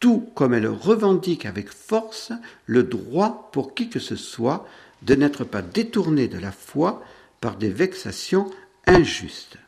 tout 0.00 0.30
comme 0.34 0.54
elle 0.54 0.66
revendique 0.66 1.46
avec 1.46 1.68
force 1.68 2.32
le 2.66 2.82
droit 2.82 3.50
pour 3.52 3.74
qui 3.74 3.90
que 3.90 4.00
ce 4.00 4.16
soit 4.16 4.66
de 5.02 5.14
n'être 5.14 5.44
pas 5.44 5.62
détourné 5.62 6.26
de 6.26 6.38
la 6.38 6.52
foi 6.52 7.04
par 7.40 7.56
des 7.56 7.70
vexations 7.70 8.50
injustes. 8.86 9.58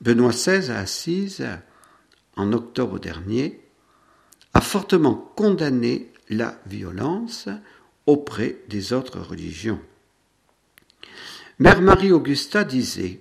Benoît 0.00 0.30
XVI 0.30 0.70
à 0.70 0.78
Assise, 0.78 1.46
en 2.36 2.52
octobre 2.52 2.98
dernier, 2.98 3.60
a 4.54 4.60
fortement 4.60 5.14
condamné 5.14 6.10
la 6.28 6.58
violence 6.66 7.48
auprès 8.06 8.58
des 8.68 8.92
autres 8.92 9.20
religions. 9.20 9.80
Mère 11.58 11.82
Marie-Augusta 11.82 12.64
disait 12.64 13.20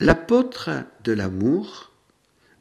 L'apôtre 0.00 0.70
de 1.02 1.12
l'amour 1.12 1.90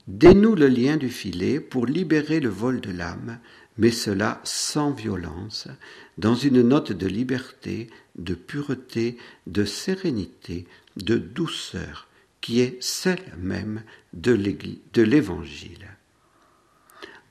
dénoue 0.08 0.56
le 0.56 0.68
lien 0.68 0.98
du 0.98 1.10
filet 1.10 1.60
pour 1.60 1.86
libérer 1.86 2.40
le 2.40 2.50
vol 2.50 2.82
de 2.82 2.92
l'âme, 2.92 3.40
mais 3.78 3.92
cela 3.92 4.42
sans 4.44 4.92
violence, 4.92 5.68
dans 6.18 6.36
une 6.36 6.62
note 6.62 6.92
de 6.92 7.08
liberté, 7.08 7.90
de 8.16 8.36
pureté, 8.36 9.18
de 9.48 9.66
sérénité, 9.66 10.68
de 10.98 11.18
douceur, 11.18 12.08
qui 12.42 12.60
est 12.60 12.78
celle 12.82 13.24
même 13.38 13.84
de 14.14 14.34
l'Évangile. 15.02 15.88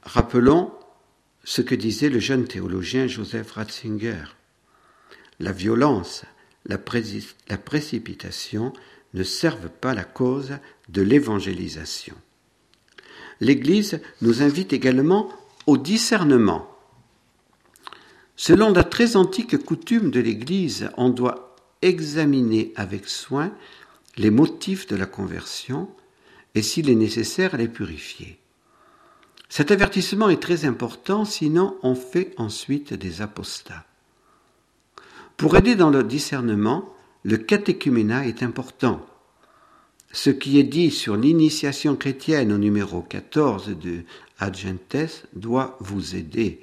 Rappelons 0.02 0.72
ce 1.44 1.62
que 1.62 1.74
disait 1.74 2.08
le 2.08 2.18
jeune 2.18 2.46
théologien 2.46 3.06
Joseph 3.06 3.52
Ratzinger. 3.52 4.24
La 5.38 5.52
violence, 5.52 6.24
la, 6.66 6.78
précipitation 6.78 8.72
ne 9.14 9.22
servent 9.22 9.68
pas 9.68 9.94
la 9.94 10.04
cause 10.04 10.52
de 10.88 11.02
l'évangélisation. 11.02 12.16
L'Église 13.42 14.00
nous 14.20 14.40
invite 14.40 14.72
également 14.72 15.28
au 15.66 15.76
discernement. 15.76 16.70
Selon 18.36 18.72
la 18.72 18.84
très 18.84 19.16
antique 19.16 19.58
coutume 19.64 20.12
de 20.12 20.20
l'Église, 20.20 20.90
on 20.96 21.08
doit 21.10 21.56
examiner 21.82 22.72
avec 22.76 23.08
soin 23.08 23.50
les 24.16 24.30
motifs 24.30 24.86
de 24.86 24.94
la 24.94 25.06
conversion 25.06 25.88
et 26.54 26.62
s'il 26.62 26.88
est 26.88 26.94
nécessaire 26.94 27.56
les 27.56 27.66
purifier. 27.66 28.38
Cet 29.48 29.72
avertissement 29.72 30.28
est 30.28 30.40
très 30.40 30.64
important, 30.64 31.24
sinon 31.24 31.76
on 31.82 31.96
fait 31.96 32.34
ensuite 32.36 32.94
des 32.94 33.22
apostats. 33.22 33.86
Pour 35.36 35.56
aider 35.56 35.74
dans 35.74 35.90
le 35.90 36.04
discernement, 36.04 36.94
le 37.24 37.38
catéchuménat 37.38 38.24
est 38.24 38.44
important. 38.44 39.04
Ce 40.12 40.28
qui 40.28 40.58
est 40.58 40.64
dit 40.64 40.90
sur 40.90 41.16
l'initiation 41.16 41.96
chrétienne 41.96 42.52
au 42.52 42.58
numéro 42.58 43.00
14 43.00 43.68
de 43.68 44.04
Adgentes 44.38 45.26
doit 45.34 45.78
vous 45.80 46.16
aider. 46.16 46.60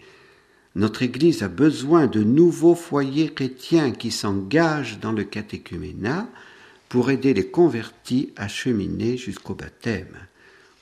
Notre 0.75 1.01
Église 1.01 1.41
a 1.41 1.47
besoin 1.47 2.05
de 2.05 2.23
nouveaux 2.23 2.75
foyers 2.75 3.33
chrétiens 3.33 3.91
qui 3.91 4.11
s'engagent 4.11 4.99
dans 4.99 5.11
le 5.11 5.23
catéchuménat 5.23 6.27
pour 6.89 7.09
aider 7.09 7.33
les 7.33 7.47
convertis 7.47 8.31
à 8.35 8.47
cheminer 8.47 9.17
jusqu'au 9.17 9.55
baptême. 9.55 10.15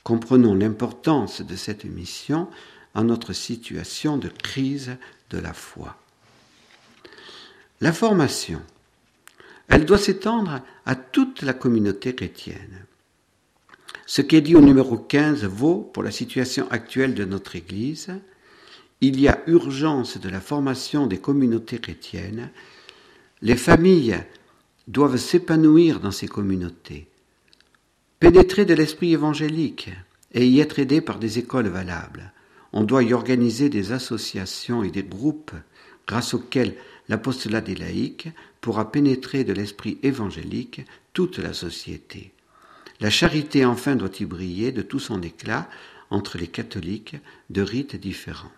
Comprenons 0.04 0.54
l'importance 0.54 1.40
de 1.40 1.56
cette 1.56 1.84
mission 1.86 2.48
en 2.94 3.04
notre 3.04 3.32
situation 3.32 4.18
de 4.18 4.28
crise 4.28 4.96
de 5.30 5.38
la 5.38 5.54
foi. 5.54 5.96
La 7.80 7.92
formation, 7.92 8.60
elle 9.68 9.84
doit 9.84 9.98
s'étendre 9.98 10.60
à 10.86 10.94
toute 10.94 11.42
la 11.42 11.52
communauté 11.52 12.14
chrétienne. 12.14 12.86
Ce 14.06 14.22
qui 14.22 14.36
est 14.36 14.40
dit 14.40 14.56
au 14.56 14.60
numéro 14.60 14.96
15 14.96 15.44
vaut 15.44 15.90
pour 15.92 16.02
la 16.02 16.10
situation 16.10 16.66
actuelle 16.70 17.14
de 17.14 17.24
notre 17.24 17.56
Église. 17.56 18.08
Il 19.00 19.20
y 19.20 19.28
a 19.28 19.42
urgence 19.46 20.18
de 20.18 20.28
la 20.28 20.40
formation 20.40 21.06
des 21.06 21.18
communautés 21.18 21.78
chrétiennes. 21.78 22.50
Les 23.42 23.56
familles 23.56 24.16
doivent 24.88 25.18
s'épanouir 25.18 26.00
dans 26.00 26.10
ces 26.10 26.28
communautés 26.28 27.08
pénétrer 28.20 28.64
de 28.64 28.74
l'esprit 28.74 29.12
évangélique 29.12 29.90
et 30.32 30.46
y 30.46 30.60
être 30.60 30.78
aidé 30.78 31.00
par 31.00 31.18
des 31.18 31.38
écoles 31.38 31.68
valables. 31.68 32.32
On 32.72 32.84
doit 32.84 33.02
y 33.02 33.14
organiser 33.14 33.68
des 33.68 33.92
associations 33.92 34.82
et 34.82 34.90
des 34.90 35.02
groupes 35.02 35.52
grâce 36.06 36.34
auxquels 36.34 36.74
l'apostolat 37.08 37.60
des 37.60 37.74
laïcs 37.74 38.28
pourra 38.60 38.90
pénétrer 38.90 39.44
de 39.44 39.52
l'esprit 39.52 39.98
évangélique 40.02 40.82
toute 41.12 41.38
la 41.38 41.52
société. 41.52 42.32
La 43.00 43.10
charité 43.10 43.64
enfin 43.64 43.96
doit 43.96 44.10
y 44.20 44.24
briller 44.24 44.72
de 44.72 44.82
tout 44.82 44.98
son 44.98 45.22
éclat 45.22 45.68
entre 46.10 46.38
les 46.38 46.48
catholiques 46.48 47.16
de 47.50 47.62
rites 47.62 47.96
différents. 47.96 48.52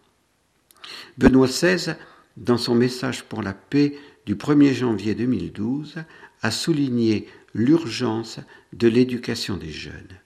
Benoît 1.18 1.46
XVI, 1.46 1.94
dans 2.36 2.58
son 2.58 2.74
message 2.74 3.24
pour 3.24 3.42
la 3.42 3.52
paix 3.52 3.96
du 4.26 4.34
1er 4.34 4.72
janvier 4.72 5.14
2012, 5.14 5.96
a 6.42 6.50
souligné 6.50 7.28
l'urgence 7.54 8.40
de 8.72 8.88
l'éducation 8.88 9.56
des 9.56 9.70
jeunes. 9.70 10.18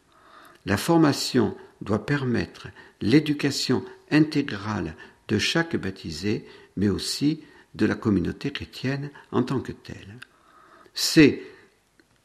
La 0.66 0.76
formation 0.76 1.56
doit 1.80 2.06
permettre 2.06 2.68
l'éducation 3.00 3.84
intégrale 4.10 4.94
de 5.28 5.38
chaque 5.38 5.76
baptisé, 5.76 6.46
mais 6.76 6.88
aussi 6.88 7.40
de 7.74 7.86
la 7.86 7.94
communauté 7.94 8.50
chrétienne 8.50 9.10
en 9.32 9.42
tant 9.42 9.60
que 9.60 9.72
telle. 9.72 10.18
C'est 10.94 11.42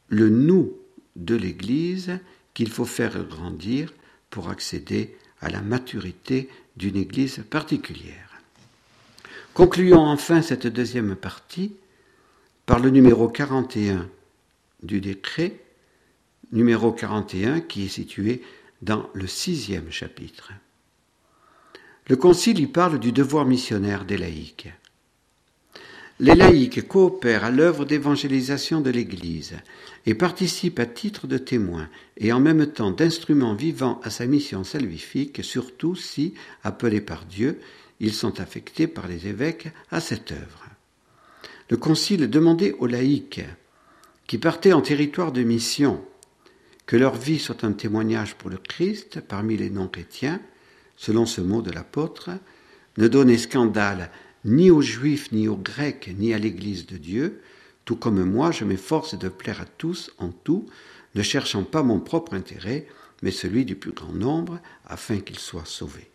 le 0.08 0.28
nous 0.28 0.76
de 1.16 1.34
l'Église 1.34 2.18
qu'il 2.54 2.70
faut 2.70 2.84
faire 2.84 3.24
grandir 3.24 3.92
pour 4.30 4.48
accéder 4.48 5.16
à 5.40 5.50
la 5.50 5.60
maturité 5.60 6.48
d'une 6.76 6.96
Église 6.96 7.42
particulière. 7.50 8.40
Concluons 9.54 10.06
enfin 10.06 10.42
cette 10.42 10.66
deuxième 10.66 11.16
partie 11.16 11.74
par 12.66 12.78
le 12.78 12.90
numéro 12.90 13.28
41 13.28 14.08
du 14.82 15.00
décret 15.00 15.60
numéro 16.52 16.92
41 16.92 17.60
qui 17.60 17.84
est 17.84 17.88
situé 17.88 18.42
dans 18.82 19.08
le 19.12 19.26
sixième 19.26 19.90
chapitre. 19.90 20.52
Le 22.08 22.16
Concile 22.16 22.60
y 22.60 22.66
parle 22.66 22.98
du 22.98 23.12
devoir 23.12 23.44
missionnaire 23.44 24.04
des 24.04 24.18
laïcs. 24.18 24.68
Les 26.20 26.34
laïcs 26.34 26.86
coopèrent 26.86 27.44
à 27.44 27.50
l'œuvre 27.50 27.86
d'évangélisation 27.86 28.82
de 28.82 28.90
l'Église 28.90 29.54
et 30.04 30.14
participent 30.14 30.78
à 30.78 30.84
titre 30.84 31.26
de 31.26 31.38
témoins 31.38 31.88
et 32.18 32.30
en 32.30 32.40
même 32.40 32.66
temps 32.66 32.90
d'instruments 32.90 33.54
vivants 33.54 34.02
à 34.04 34.10
sa 34.10 34.26
mission 34.26 34.62
salvifique, 34.62 35.42
surtout 35.42 35.94
si, 35.94 36.34
appelés 36.62 37.00
par 37.00 37.24
Dieu, 37.24 37.58
ils 38.00 38.12
sont 38.12 38.38
affectés 38.38 38.86
par 38.86 39.08
les 39.08 39.28
évêques 39.28 39.68
à 39.90 40.02
cette 40.02 40.32
œuvre. 40.32 40.66
Le 41.70 41.78
Concile 41.78 42.28
demandait 42.28 42.74
aux 42.78 42.86
laïcs 42.86 43.40
qui 44.26 44.36
partaient 44.36 44.74
en 44.74 44.82
territoire 44.82 45.32
de 45.32 45.42
mission 45.42 46.04
que 46.84 46.96
leur 46.96 47.14
vie 47.14 47.38
soit 47.38 47.64
un 47.64 47.72
témoignage 47.72 48.34
pour 48.34 48.50
le 48.50 48.58
Christ 48.58 49.22
parmi 49.26 49.56
les 49.56 49.70
non-chrétiens, 49.70 50.42
selon 50.98 51.24
ce 51.24 51.40
mot 51.40 51.62
de 51.62 51.70
l'apôtre, 51.70 52.28
ne 52.98 53.08
donnez 53.08 53.38
scandale 53.38 54.10
ni 54.44 54.70
aux 54.70 54.82
Juifs, 54.82 55.32
ni 55.32 55.48
aux 55.48 55.56
Grecs, 55.56 56.10
ni 56.16 56.32
à 56.34 56.38
l'Église 56.38 56.86
de 56.86 56.96
Dieu, 56.96 57.40
tout 57.84 57.96
comme 57.96 58.24
moi 58.24 58.50
je 58.50 58.64
m'efforce 58.64 59.18
de 59.18 59.28
plaire 59.28 59.60
à 59.60 59.66
tous 59.66 60.12
en 60.18 60.28
tout, 60.28 60.66
ne 61.14 61.22
cherchant 61.22 61.64
pas 61.64 61.82
mon 61.82 62.00
propre 62.00 62.34
intérêt, 62.34 62.86
mais 63.22 63.30
celui 63.30 63.64
du 63.64 63.76
plus 63.76 63.92
grand 63.92 64.12
nombre, 64.12 64.60
afin 64.86 65.18
qu'ils 65.18 65.38
soient 65.38 65.64
sauvés. 65.64 66.08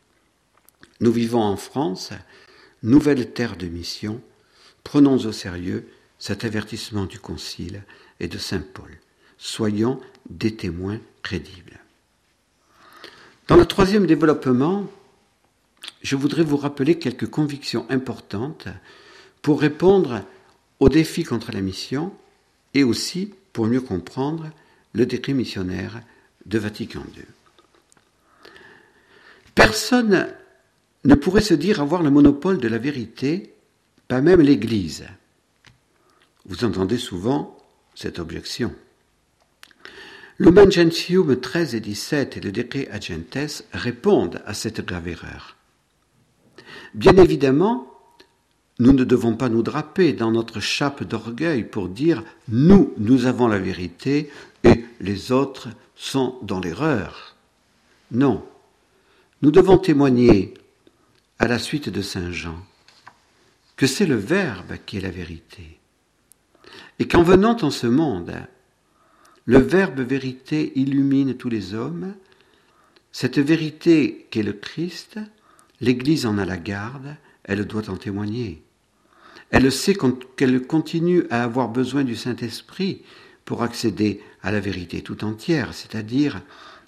Nous 1.02 1.12
vivons 1.12 1.42
en 1.42 1.58
France, 1.58 2.12
nouvelle 2.82 3.32
terre 3.32 3.58
de 3.58 3.68
mission, 3.68 4.22
prenons 4.84 5.18
au 5.18 5.32
sérieux 5.32 5.88
cet 6.18 6.46
avertissement 6.46 7.06
du 7.06 7.20
Concile 7.20 7.84
et 8.20 8.28
de 8.28 8.38
Saint 8.38 8.64
Paul. 8.74 8.90
Soyons 9.38 10.00
des 10.30 10.56
témoins 10.56 11.00
crédibles. 11.22 11.80
Dans 13.48 13.58
le 13.58 13.66
troisième 13.66 14.08
développement, 14.08 14.88
je 16.06 16.16
voudrais 16.16 16.44
vous 16.44 16.58
rappeler 16.58 17.00
quelques 17.00 17.28
convictions 17.28 17.88
importantes 17.90 18.68
pour 19.42 19.60
répondre 19.60 20.22
aux 20.80 20.88
défis 20.88 21.24
contre 21.24 21.52
la 21.52 21.62
mission 21.62 22.14
et 22.76 22.84
aussi 22.84 23.34
pour 23.54 23.66
mieux 23.66 23.82
comprendre 23.82 24.52
le 24.94 25.08
décret 25.08 25.34
missionnaire 25.34 26.04
de 26.46 26.60
Vatican 26.60 27.04
II. 27.18 27.24
Personne 29.56 30.28
ne 31.06 31.16
pourrait 31.16 31.42
se 31.42 31.56
dire 31.56 31.82
avoir 31.82 32.04
le 32.04 32.12
monopole 32.12 32.60
de 32.60 32.68
la 32.68 32.78
vérité, 32.78 33.56
pas 34.08 34.22
même 34.22 34.42
l'Église. 34.42 35.08
Vous 36.46 36.66
entendez 36.66 37.00
souvent 37.00 37.58
cette 37.96 38.20
objection. 38.20 38.76
Lumen 40.38 40.72
Gentium 40.72 41.40
13 41.40 41.74
et 41.74 41.80
17 41.80 42.38
et 42.38 42.42
le 42.42 42.52
décret 42.52 42.90
Agentes 42.92 43.64
répondent 43.74 44.44
à 44.46 44.54
cette 44.54 44.86
grave 44.86 45.08
erreur. 45.08 45.55
Bien 46.94 47.16
évidemment, 47.18 47.92
nous 48.80 48.94
ne 48.94 49.04
devons 49.04 49.36
pas 49.36 49.50
nous 49.50 49.64
draper 49.64 50.14
dans 50.14 50.32
notre 50.32 50.60
chape 50.60 51.04
d'orgueil 51.04 51.64
pour 51.64 51.88
dire 51.88 52.24
nous, 52.48 52.94
nous 52.98 53.26
avons 53.26 53.48
la 53.48 53.60
vérité 53.60 54.30
et 54.64 54.84
les 55.00 55.32
autres 55.32 55.70
sont 55.96 56.38
dans 56.42 56.60
l'erreur. 56.60 57.36
Non, 58.12 58.46
nous 59.42 59.52
devons 59.52 59.78
témoigner 59.78 60.54
à 61.40 61.48
la 61.48 61.60
suite 61.60 61.90
de 61.90 62.02
Saint 62.02 62.32
Jean 62.32 62.58
que 63.76 63.88
c'est 63.88 64.06
le 64.06 64.16
Verbe 64.16 64.78
qui 64.86 64.98
est 64.98 65.02
la 65.02 65.10
vérité. 65.10 65.80
Et 67.00 67.08
qu'en 67.08 67.24
venant 67.24 67.58
en 67.62 67.72
ce 67.72 67.88
monde, 67.88 68.34
le 69.46 69.60
Verbe 69.60 70.00
vérité 70.00 70.72
illumine 70.76 71.36
tous 71.36 71.50
les 71.50 71.74
hommes. 71.74 72.16
Cette 73.12 73.38
vérité 73.38 74.28
qu'est 74.32 74.44
le 74.44 74.54
Christ, 74.54 75.20
l'Église 75.82 76.26
en 76.26 76.38
a 76.38 76.46
la 76.46 76.58
garde, 76.58 77.16
elle 77.44 77.66
doit 77.66 77.90
en 77.90 77.98
témoigner. 77.98 78.64
Elle 79.52 79.72
sait 79.72 79.96
qu'elle 80.36 80.66
continue 80.66 81.24
à 81.30 81.44
avoir 81.44 81.70
besoin 81.70 82.04
du 82.04 82.16
Saint-Esprit 82.16 83.04
pour 83.46 83.64
accéder 83.64 84.22
à 84.42 84.52
la 84.52 84.60
vérité 84.60 85.02
tout 85.02 85.24
entière, 85.24 85.74
c'est-à-dire 85.74 86.42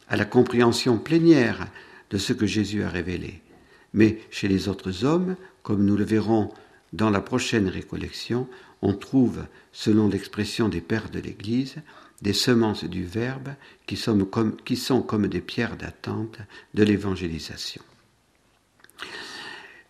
à 0.09 0.17
la 0.17 0.25
compréhension 0.25 0.97
plénière 0.97 1.67
de 2.09 2.17
ce 2.17 2.33
que 2.33 2.45
Jésus 2.45 2.83
a 2.83 2.89
révélé. 2.89 3.41
Mais 3.93 4.19
chez 4.31 4.47
les 4.47 4.67
autres 4.67 5.05
hommes, 5.05 5.35
comme 5.63 5.85
nous 5.85 5.97
le 5.97 6.03
verrons 6.03 6.51
dans 6.93 7.09
la 7.09 7.21
prochaine 7.21 7.67
récollection, 7.67 8.47
on 8.81 8.93
trouve, 8.93 9.45
selon 9.71 10.07
l'expression 10.07 10.69
des 10.69 10.81
pères 10.81 11.09
de 11.09 11.19
l'Église, 11.19 11.75
des 12.21 12.33
semences 12.33 12.83
du 12.83 13.03
Verbe 13.03 13.49
qui 13.85 13.95
sont 13.95 14.17
comme, 14.25 14.55
qui 14.57 14.75
sont 14.75 15.01
comme 15.01 15.27
des 15.27 15.41
pierres 15.41 15.77
d'attente 15.77 16.39
de 16.73 16.83
l'évangélisation. 16.83 17.81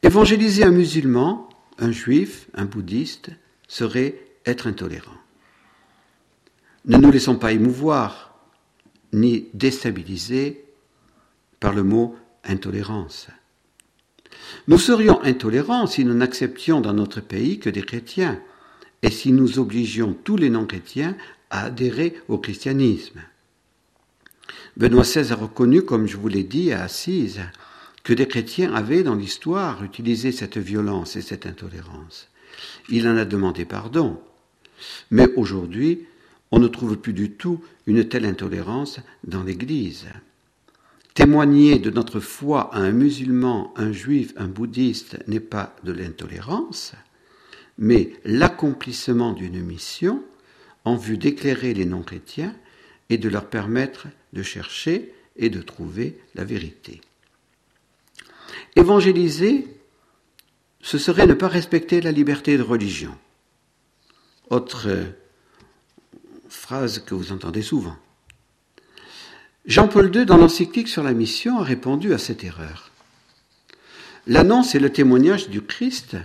Évangéliser 0.03 0.63
un 0.63 0.71
musulman, 0.71 1.49
un 1.79 1.91
juif, 1.91 2.47
un 2.53 2.65
bouddhiste, 2.65 3.31
serait 3.67 4.19
être 4.45 4.67
intolérant. 4.67 5.17
Ne 6.86 6.97
nous 6.97 7.12
laissons 7.12 7.36
pas 7.36 7.51
émouvoir 7.51 8.36
ni 9.12 9.47
déstabiliser 9.53 10.65
par 11.60 11.73
le 11.73 11.83
mot 11.83 12.15
intolérance. 12.43 13.27
Nous 14.67 14.77
serions 14.77 15.21
intolérants 15.23 15.88
si 15.88 16.05
nous 16.05 16.13
n'acceptions 16.13 16.81
dans 16.81 16.93
notre 16.93 17.21
pays 17.21 17.60
que 17.60 17.69
des 17.69 17.81
chrétiens 17.81 18.39
et 19.01 19.12
si 19.12 19.31
nous 19.31 19.60
obligions 19.60 20.15
tous 20.23 20.38
les 20.38 20.49
non-chrétiens 20.49 21.15
à 21.49 21.65
adhérer 21.65 22.15
au 22.27 22.38
christianisme. 22.38 23.21
Benoît 24.75 25.03
XVI 25.03 25.31
a 25.31 25.36
reconnu, 25.36 25.81
comme 25.81 26.07
je 26.07 26.17
vous 26.17 26.27
l'ai 26.27 26.43
dit 26.43 26.71
à 26.71 26.83
Assise, 26.83 27.41
que 28.07 28.13
des 28.13 28.25
chrétiens 28.25 28.73
avaient 28.73 29.03
dans 29.03 29.15
l'histoire 29.15 29.83
utilisé 29.83 30.31
cette 30.31 30.57
violence 30.57 31.17
et 31.17 31.21
cette 31.21 31.45
intolérance. 31.45 32.29
Il 32.87 33.05
en 33.05 33.17
a 33.17 33.25
demandé 33.25 33.65
pardon. 33.65 34.21
Mais 35.11 35.27
aujourd'hui, 35.35 36.05
on 36.51 36.59
ne 36.59 36.69
trouve 36.69 36.95
plus 36.95 37.11
du 37.11 37.31
tout 37.31 37.61
une 37.85 38.07
telle 38.07 38.23
intolérance 38.23 39.01
dans 39.25 39.43
l'Église. 39.43 40.05
Témoigner 41.15 41.79
de 41.79 41.89
notre 41.89 42.21
foi 42.21 42.73
à 42.73 42.79
un 42.79 42.93
musulman, 42.93 43.73
un 43.75 43.91
juif, 43.91 44.33
un 44.37 44.47
bouddhiste 44.47 45.17
n'est 45.27 45.41
pas 45.41 45.75
de 45.83 45.91
l'intolérance, 45.91 46.93
mais 47.77 48.13
l'accomplissement 48.23 49.33
d'une 49.33 49.61
mission 49.61 50.23
en 50.85 50.95
vue 50.95 51.17
d'éclairer 51.17 51.73
les 51.73 51.83
non-chrétiens 51.83 52.55
et 53.09 53.17
de 53.17 53.27
leur 53.27 53.49
permettre 53.49 54.07
de 54.31 54.43
chercher 54.43 55.11
et 55.35 55.49
de 55.49 55.61
trouver 55.61 56.17
la 56.35 56.45
vérité. 56.45 57.01
Évangéliser, 58.75 59.67
ce 60.81 60.97
serait 60.97 61.27
ne 61.27 61.33
pas 61.33 61.47
respecter 61.47 62.01
la 62.01 62.11
liberté 62.11 62.57
de 62.57 62.63
religion. 62.63 63.15
Autre 64.49 64.87
phrase 66.47 66.99
que 66.99 67.15
vous 67.15 67.31
entendez 67.31 67.61
souvent. 67.61 67.97
Jean-Paul 69.65 70.15
II, 70.15 70.25
dans 70.25 70.37
l'encyclique 70.37 70.87
sur 70.87 71.03
la 71.03 71.13
mission, 71.13 71.59
a 71.59 71.63
répondu 71.63 72.13
à 72.13 72.17
cette 72.17 72.43
erreur. 72.43 72.91
L'annonce 74.25 74.75
et 74.75 74.79
le 74.79 74.91
témoignage 74.91 75.49
du 75.49 75.61
Christ, 75.61 76.15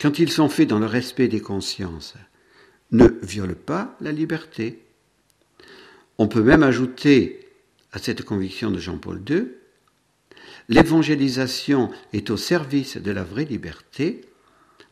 quand 0.00 0.18
ils 0.18 0.32
sont 0.32 0.48
faits 0.48 0.68
dans 0.68 0.80
le 0.80 0.86
respect 0.86 1.28
des 1.28 1.40
consciences, 1.40 2.14
ne 2.90 3.06
viole 3.22 3.54
pas 3.54 3.96
la 4.00 4.12
liberté. 4.12 4.82
On 6.18 6.28
peut 6.28 6.42
même 6.42 6.62
ajouter 6.62 7.48
à 7.92 7.98
cette 7.98 8.24
conviction 8.24 8.70
de 8.70 8.78
Jean-Paul 8.78 9.22
II, 9.28 9.48
l'évangélisation 10.68 11.90
est 12.12 12.30
au 12.30 12.36
service 12.36 12.96
de 12.96 13.10
la 13.10 13.24
vraie 13.24 13.44
liberté, 13.44 14.22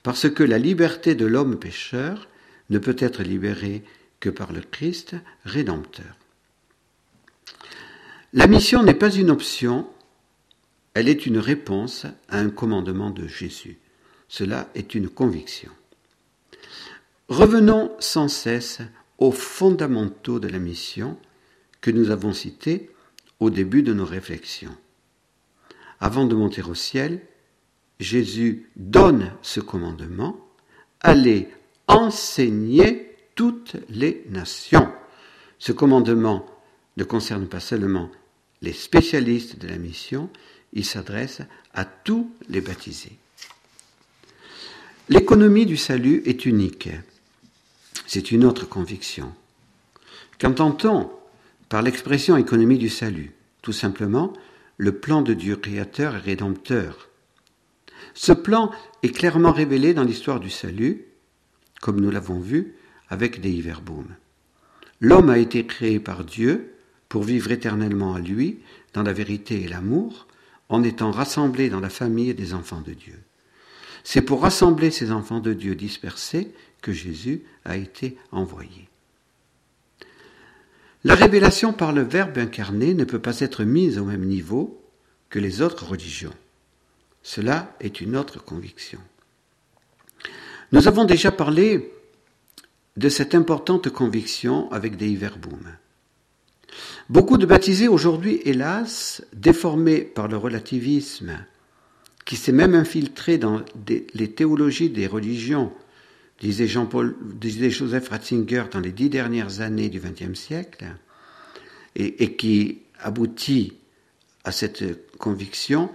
parce 0.03 0.29
que 0.31 0.43
la 0.43 0.59
liberté 0.59 1.15
de 1.15 1.27
l'homme 1.27 1.59
pécheur 1.59 2.29
ne 2.71 2.79
peut 2.79 2.97
être 2.99 3.23
libérée 3.23 3.83
que 4.21 4.31
par 4.31 4.53
le 4.53 4.61
Christ 4.61 5.17
rédempteur. 5.45 6.17
La 8.33 8.47
mission 8.47 8.83
n'est 8.83 8.95
pas 8.95 9.13
une 9.13 9.31
option, 9.31 9.89
elle 10.95 11.09
est 11.09 11.27
une 11.27 11.39
réponse 11.39 12.07
à 12.29 12.39
un 12.39 12.51
commandement 12.51 13.11
de 13.11 13.27
Jésus. 13.27 13.79
Cela 14.29 14.69
est 14.75 14.95
une 14.95 15.09
conviction. 15.09 15.71
Revenons 17.29 17.93
sans 18.01 18.29
cesse 18.29 18.81
aux 19.19 19.33
fondamentaux 19.33 20.41
de 20.41 20.49
la 20.49 20.59
mission 20.59 21.17
que 21.81 21.91
nous 21.91 22.11
avons 22.11 22.33
cités 22.33 22.91
au 23.41 23.51
début 23.51 23.83
de 23.83 23.93
nos 23.93 24.05
réflexions. 24.05 24.77
Avant 26.01 26.25
de 26.25 26.35
monter 26.35 26.63
au 26.63 26.75
ciel, 26.75 27.21
Jésus 28.01 28.71
donne 28.77 29.33
ce 29.43 29.61
commandement, 29.61 30.37
allez 31.01 31.49
enseigner 31.87 33.17
toutes 33.35 33.77
les 33.89 34.25
nations. 34.29 34.89
Ce 35.59 35.73
commandement 35.73 36.47
ne 36.97 37.05
concerne 37.05 37.47
pas 37.47 37.61
seulement 37.61 38.11
les 38.63 38.73
spécialistes 38.73 39.59
de 39.59 39.69
la 39.69 39.77
mission, 39.77 40.31
il 40.73 40.85
s'adresse 40.85 41.43
à 41.75 41.85
tous 41.85 42.31
les 42.49 42.61
baptisés. 42.61 43.17
L'économie 45.09 45.67
du 45.67 45.77
salut 45.77 46.23
est 46.25 46.47
unique. 46.47 46.89
C'est 48.07 48.33
une 48.33 48.45
autre 48.45 48.67
conviction. 48.67 49.33
Qu'entend-on 50.39 51.11
par 51.69 51.83
l'expression 51.83 52.37
économie 52.37 52.79
du 52.79 52.89
salut? 52.89 53.33
Tout 53.61 53.73
simplement, 53.73 54.33
le 54.77 54.93
plan 54.93 55.23
de 55.23 55.35
Dieu 55.35 55.57
créateur 55.57 56.17
et 56.17 56.21
rédempteur. 56.21 57.09
Ce 58.15 58.33
plan 58.33 58.71
est 59.03 59.11
clairement 59.11 59.53
révélé 59.53 59.95
dans 59.95 60.05
l'histoire 60.05 60.41
du 60.41 60.51
salut, 60.51 61.05
comme 61.81 62.01
nous 62.01 62.11
l'avons 62.11 62.41
vu 62.41 62.75
avec 63.09 63.41
des 63.41 63.61
Verbum. 63.61 64.07
L'homme 65.01 65.31
a 65.31 65.39
été 65.39 65.67
créé 65.67 66.01
par 66.01 66.25
Dieu 66.25 66.75
pour 67.09 67.23
vivre 67.23 67.53
éternellement 67.53 68.15
à 68.15 68.21
lui, 68.21 68.61
dans 68.93 69.03
la 69.03 69.13
vérité 69.13 69.63
et 69.63 69.69
l'amour, 69.69 70.27
en 70.69 70.83
étant 70.83 71.11
rassemblé 71.11 71.69
dans 71.69 71.81
la 71.81 71.91
famille 71.91 72.35
des 72.35 72.55
enfants 72.55 72.81
de 72.81 72.93
Dieu. 72.93 73.21
C'est 74.03 74.23
pour 74.23 74.43
rassembler 74.43 74.91
ces 74.91 75.13
enfants 75.13 75.41
de 75.41 75.53
Dieu 75.53 75.75
dispersés 75.75 76.53
que 76.83 76.93
Jésus 76.93 77.43
a 77.65 77.77
été 77.77 78.17
envoyé. 78.33 78.89
La 81.05 81.15
révélation 81.15 81.75
par 81.75 81.93
le 81.93 82.01
Verbe 82.01 82.39
incarné 82.39 82.95
ne 82.95 83.05
peut 83.05 83.19
pas 83.19 83.41
être 83.41 83.63
mise 83.63 83.99
au 83.99 84.05
même 84.05 84.25
niveau 84.25 84.83
que 85.29 85.39
les 85.39 85.61
autres 85.61 85.87
religions. 85.87 86.33
Cela 87.23 87.75
est 87.81 88.01
une 88.01 88.17
autre 88.17 88.43
conviction. 88.43 89.01
Nous 90.73 90.89
avons 90.89 91.05
déjà 91.05 91.31
parlé 91.31 91.93
de 92.97 93.09
cette 93.11 93.35
importante 93.35 93.91
conviction 93.91 94.73
avec 94.73 94.97
des 94.97 95.15
Verbum. 95.15 95.77
Beaucoup 97.11 97.37
de 97.37 97.47
baptisés 97.47 97.89
aujourd'hui, 97.89 98.41
hélas, 98.45 99.23
déformés 99.35 100.01
par 100.01 100.27
le 100.27 100.39
relativisme, 100.39 101.39
qui 102.25 102.37
s'est 102.37 102.53
même 102.53 102.75
infiltré 102.75 103.37
dans 103.37 103.61
les 104.15 104.31
théologies 104.31 104.89
des 104.89 105.07
religions, 105.07 105.71
disait 106.45 106.67
Jean-Paul, 106.67 107.17
disait 107.23 107.71
Joseph 107.71 108.11
Ratzinger 108.11 108.65
dans 108.71 108.81
les 108.81 108.93
dix 108.93 109.09
dernières 109.09 109.63
années 109.63 109.89
du 109.89 109.99
XXe 109.99 110.39
siècle, 110.39 110.85
et, 111.97 112.23
et 112.23 112.37
qui 112.37 112.83
aboutit 113.01 113.79
à 114.45 114.53
cette 114.53 115.17
conviction, 115.17 115.91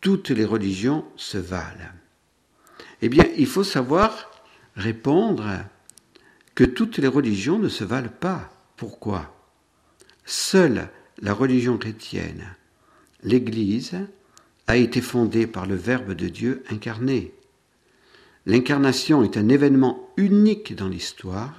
toutes 0.00 0.30
les 0.30 0.46
religions 0.46 1.04
se 1.16 1.36
valent. 1.36 1.92
Eh 3.02 3.10
bien, 3.10 3.26
il 3.36 3.46
faut 3.46 3.64
savoir 3.64 4.30
répondre 4.76 5.44
que 6.54 6.64
toutes 6.64 6.96
les 6.96 7.08
religions 7.08 7.58
ne 7.58 7.68
se 7.68 7.84
valent 7.84 8.08
pas. 8.08 8.50
Pourquoi? 8.76 9.36
Seule 10.24 10.88
la 11.20 11.34
religion 11.34 11.76
chrétienne, 11.76 12.46
l'Église, 13.22 13.98
a 14.66 14.76
été 14.76 15.02
fondée 15.02 15.46
par 15.46 15.66
le 15.66 15.74
Verbe 15.74 16.14
de 16.14 16.28
Dieu 16.28 16.64
incarné. 16.70 17.34
L'incarnation 18.46 19.24
est 19.24 19.36
un 19.36 19.48
événement 19.48 20.08
unique 20.16 20.74
dans 20.74 20.88
l'histoire. 20.88 21.58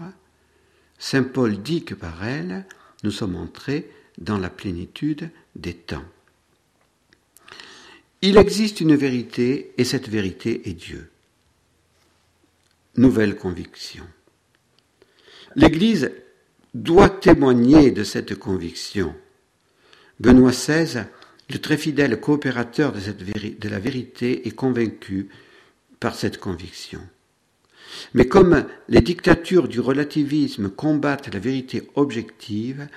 Saint 0.97 1.23
Paul 1.23 1.61
dit 1.61 1.83
que 1.83 1.93
par 1.93 2.25
elle, 2.25 2.65
nous 3.03 3.11
sommes 3.11 3.35
entrés 3.35 3.91
dans 4.17 4.37
la 4.37 4.49
plénitude 4.49 5.29
des 5.55 5.73
temps. 5.73 6.05
Il 8.21 8.37
existe 8.37 8.81
une 8.81 8.95
vérité 8.95 9.73
et 9.77 9.83
cette 9.83 10.09
vérité 10.09 10.69
est 10.69 10.73
Dieu. 10.73 11.11
Nouvelle 12.95 13.35
conviction. 13.35 14.05
L'Église 15.55 16.11
doit 16.73 17.09
témoigner 17.09 17.91
de 17.91 18.03
cette 18.03 18.35
conviction. 18.35 19.13
Benoît 20.19 20.51
XVI, 20.51 21.03
le 21.49 21.59
très 21.59 21.77
fidèle 21.77 22.19
coopérateur 22.19 22.93
de, 22.93 22.99
de 23.59 23.69
la 23.69 23.79
vérité, 23.79 24.47
est 24.47 24.51
convaincu 24.51 25.29
par 25.99 26.15
cette 26.15 26.39
conviction. 26.39 27.01
Mais 28.13 28.27
comme 28.27 28.65
les 28.89 29.01
dictatures 29.01 29.67
du 29.67 29.79
relativisme 29.79 30.69
combattent 30.69 31.33
la 31.33 31.39
vérité 31.39 31.89
objective, 31.95 32.87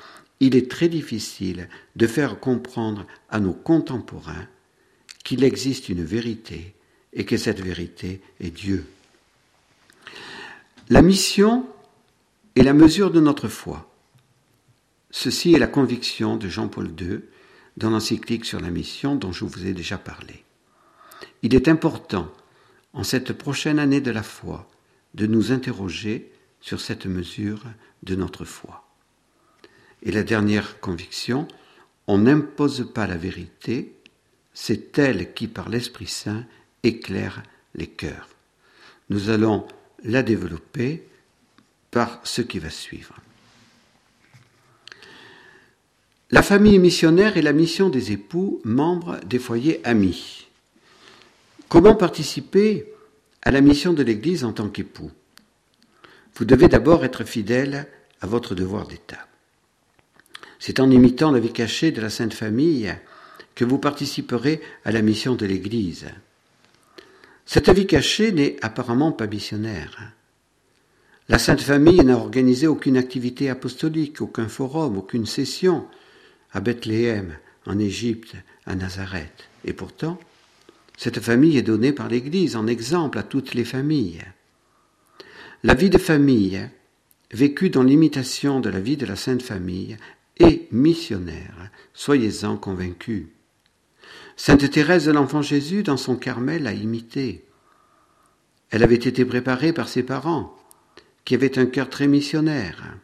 il 0.40 0.56
est 0.56 0.70
très 0.70 0.88
difficile 0.88 1.68
de 1.96 2.06
faire 2.06 2.40
comprendre 2.40 3.06
à 3.28 3.40
nos 3.40 3.52
contemporains 3.52 4.48
qu'il 5.24 5.44
existe 5.44 5.88
une 5.88 6.04
vérité 6.04 6.74
et 7.12 7.24
que 7.24 7.36
cette 7.36 7.60
vérité 7.60 8.20
est 8.40 8.50
Dieu. 8.50 8.86
La 10.88 11.02
mission 11.02 11.66
et 12.56 12.62
la 12.62 12.72
mesure 12.72 13.10
de 13.10 13.20
notre 13.20 13.48
foi. 13.48 13.90
Ceci 15.10 15.54
est 15.54 15.58
la 15.58 15.66
conviction 15.66 16.36
de 16.36 16.48
Jean-Paul 16.48 16.90
II 16.98 17.20
dans 17.76 17.90
l'encyclique 17.90 18.44
sur 18.44 18.60
la 18.60 18.70
mission 18.70 19.14
dont 19.16 19.32
je 19.32 19.44
vous 19.44 19.66
ai 19.66 19.72
déjà 19.72 19.98
parlé. 19.98 20.44
Il 21.42 21.54
est 21.54 21.68
important, 21.68 22.30
en 22.92 23.04
cette 23.04 23.32
prochaine 23.32 23.78
année 23.78 24.00
de 24.00 24.10
la 24.10 24.22
foi, 24.22 24.68
de 25.14 25.26
nous 25.26 25.52
interroger 25.52 26.30
sur 26.60 26.80
cette 26.80 27.06
mesure 27.06 27.64
de 28.02 28.14
notre 28.14 28.44
foi. 28.44 28.86
Et 30.02 30.12
la 30.12 30.22
dernière 30.22 30.80
conviction, 30.80 31.46
on 32.06 32.18
n'impose 32.18 32.90
pas 32.92 33.06
la 33.06 33.16
vérité, 33.16 33.94
c'est 34.54 34.98
elle 34.98 35.32
qui, 35.32 35.46
par 35.46 35.68
l'Esprit 35.68 36.06
Saint, 36.06 36.44
éclaire 36.82 37.42
les 37.74 37.86
cœurs. 37.86 38.28
Nous 39.10 39.30
allons 39.30 39.66
la 40.04 40.22
développer 40.22 41.06
par 41.90 42.20
ce 42.24 42.42
qui 42.42 42.58
va 42.58 42.70
suivre. 42.70 43.16
La 46.30 46.42
famille 46.42 46.78
missionnaire 46.78 47.36
et 47.36 47.42
la 47.42 47.52
mission 47.52 47.88
des 47.88 48.12
époux, 48.12 48.60
membres 48.64 49.18
des 49.26 49.40
foyers 49.40 49.80
amis. 49.84 50.46
Comment 51.70 51.94
participer 51.94 52.92
à 53.42 53.52
la 53.52 53.60
mission 53.60 53.92
de 53.92 54.02
l'Église 54.02 54.42
en 54.42 54.52
tant 54.52 54.68
qu'époux? 54.68 55.12
Vous 56.34 56.44
devez 56.44 56.66
d'abord 56.66 57.04
être 57.04 57.22
fidèle 57.22 57.86
à 58.20 58.26
votre 58.26 58.56
devoir 58.56 58.88
d'État. 58.88 59.28
C'est 60.58 60.80
en 60.80 60.90
imitant 60.90 61.30
la 61.30 61.38
vie 61.38 61.52
cachée 61.52 61.92
de 61.92 62.00
la 62.00 62.10
Sainte 62.10 62.34
Famille 62.34 62.92
que 63.54 63.64
vous 63.64 63.78
participerez 63.78 64.60
à 64.84 64.90
la 64.90 65.00
mission 65.00 65.36
de 65.36 65.46
l'Église. 65.46 66.06
Cette 67.46 67.70
vie 67.70 67.86
cachée 67.86 68.32
n'est 68.32 68.56
apparemment 68.62 69.12
pas 69.12 69.28
missionnaire. 69.28 70.12
La 71.28 71.38
Sainte 71.38 71.60
Famille 71.60 72.04
n'a 72.04 72.16
organisé 72.16 72.66
aucune 72.66 72.96
activité 72.96 73.48
apostolique, 73.48 74.20
aucun 74.20 74.48
forum, 74.48 74.98
aucune 74.98 75.24
session 75.24 75.86
à 76.52 76.58
Bethléem, 76.58 77.38
en 77.64 77.78
Égypte, 77.78 78.34
à 78.66 78.74
Nazareth. 78.74 79.48
Et 79.64 79.72
pourtant, 79.72 80.18
cette 81.02 81.20
famille 81.20 81.56
est 81.56 81.62
donnée 81.62 81.94
par 81.94 82.08
l'Église 82.08 82.56
en 82.56 82.66
exemple 82.66 83.16
à 83.16 83.22
toutes 83.22 83.54
les 83.54 83.64
familles. 83.64 84.20
La 85.62 85.72
vie 85.72 85.88
de 85.88 85.96
famille, 85.96 86.60
vécue 87.32 87.70
dans 87.70 87.82
l'imitation 87.82 88.60
de 88.60 88.68
la 88.68 88.80
vie 88.80 88.98
de 88.98 89.06
la 89.06 89.16
Sainte 89.16 89.40
Famille, 89.40 89.96
est 90.38 90.70
missionnaire, 90.70 91.70
soyez-en 91.94 92.58
convaincus. 92.58 93.28
Sainte 94.36 94.70
Thérèse 94.70 95.06
de 95.06 95.12
l'Enfant 95.12 95.40
Jésus, 95.40 95.82
dans 95.82 95.96
son 95.96 96.16
Carmel, 96.16 96.66
a 96.66 96.74
imité. 96.74 97.46
Elle 98.68 98.82
avait 98.82 98.94
été 98.96 99.24
préparée 99.24 99.72
par 99.72 99.88
ses 99.88 100.02
parents 100.02 100.54
qui 101.24 101.34
avait 101.34 101.58
un 101.58 101.64
cœur 101.64 101.88
très 101.88 102.08
missionnaire. 102.08 102.98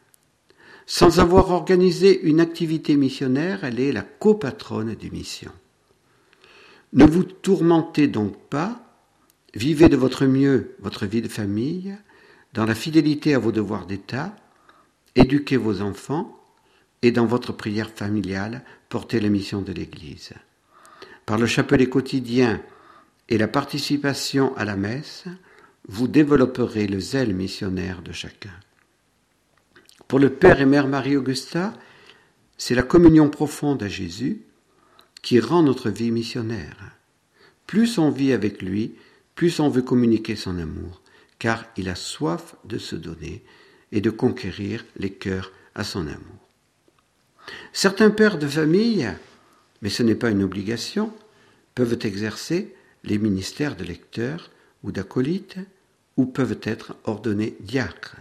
Sans 0.85 1.19
avoir 1.19 1.51
organisé 1.51 2.21
une 2.25 2.41
activité 2.41 2.95
missionnaire, 2.95 3.65
elle 3.65 3.81
est 3.81 3.93
la 3.93 4.03
copatronne 4.03 4.95
des 4.97 5.09
missions. 5.09 5.55
Ne 6.93 7.05
vous 7.05 7.25
tourmentez 7.25 8.07
donc 8.09 8.37
pas, 8.49 8.81
vivez 9.55 9.89
de 9.89 9.97
votre 9.97 10.27
mieux 10.27 10.77
votre 10.81 11.07
vie 11.07 11.23
de 11.23 11.29
famille, 11.29 11.97
dans 12.53 12.65
la 12.65 12.75
fidélité 12.75 13.35
à 13.35 13.39
vos 13.39 13.53
devoirs 13.53 13.87
d'État, 13.87 14.35
éduquez 15.15 15.57
vos 15.57 15.83
enfants 15.83 16.41
et 17.03 17.11
dans 17.11 17.27
votre 17.27 17.53
prière 17.53 17.91
familiale, 17.91 18.65
portez 18.89 19.21
la 19.21 19.29
mission 19.29 19.63
de 19.63 19.73
l'Église. 19.73 20.33
Par 21.27 21.39
le 21.39 21.47
chapelet 21.47 21.89
quotidien 21.89 22.63
et 23.29 23.39
la 23.39 23.49
participation 23.49 24.57
à 24.57 24.65
la 24.65 24.77
messe, 24.77 25.25
vous 25.89 26.09
développerez 26.09 26.87
le 26.87 27.01
zèle 27.01 27.35
missionnaire 27.35 28.03
de 28.03 28.13
chacun. 28.13 28.55
Pour 30.09 30.19
le 30.19 30.31
Père 30.31 30.61
et 30.61 30.67
Mère 30.67 30.87
Marie-Augusta, 30.87 31.75
c'est 32.57 32.75
la 32.75 32.83
communion 32.83 33.29
profonde 33.29 33.83
à 33.83 33.89
Jésus 33.89 34.43
qui 35.27 35.41
rend 35.41 35.65
notre 35.65 35.91
vie 35.91 36.13
missionnaire. 36.13 36.77
Plus 37.67 37.99
on 37.99 38.11
vit 38.11 38.33
avec 38.33 38.63
lui, 38.63 38.95
plus 39.35 39.59
on 39.59 39.69
veut 39.69 39.83
communiquer 39.83 40.37
son 40.37 40.57
amour, 40.57 41.03
car 41.41 41.65
il 41.77 41.89
a 41.89 41.97
soif 41.97 42.55
de 42.65 42.79
se 42.79 42.95
donner 42.95 43.43
et 43.91 44.01
de 44.01 44.11
conquérir 44.11 44.85
les 44.97 45.11
cœurs 45.11 45.51
à 45.75 45.83
son 45.83 46.03
amour. 46.03 46.49
Certains 47.73 48.11
pères 48.11 48.39
de 48.39 48.47
famille, 48.47 49.11
mais 49.83 49.89
ce 49.89 50.05
n'est 50.05 50.15
pas 50.15 50.31
une 50.31 50.45
obligation, 50.45 51.13
peuvent 51.75 51.99
exercer 52.03 52.73
les 53.03 53.19
ministères 53.19 53.75
de 53.75 53.83
lecteurs 53.83 54.53
ou 54.85 54.93
d'acolytes 54.93 55.59
ou 56.17 56.27
peuvent 56.27 56.61
être 56.63 56.95
ordonnés 57.03 57.57
diacres. 57.59 58.15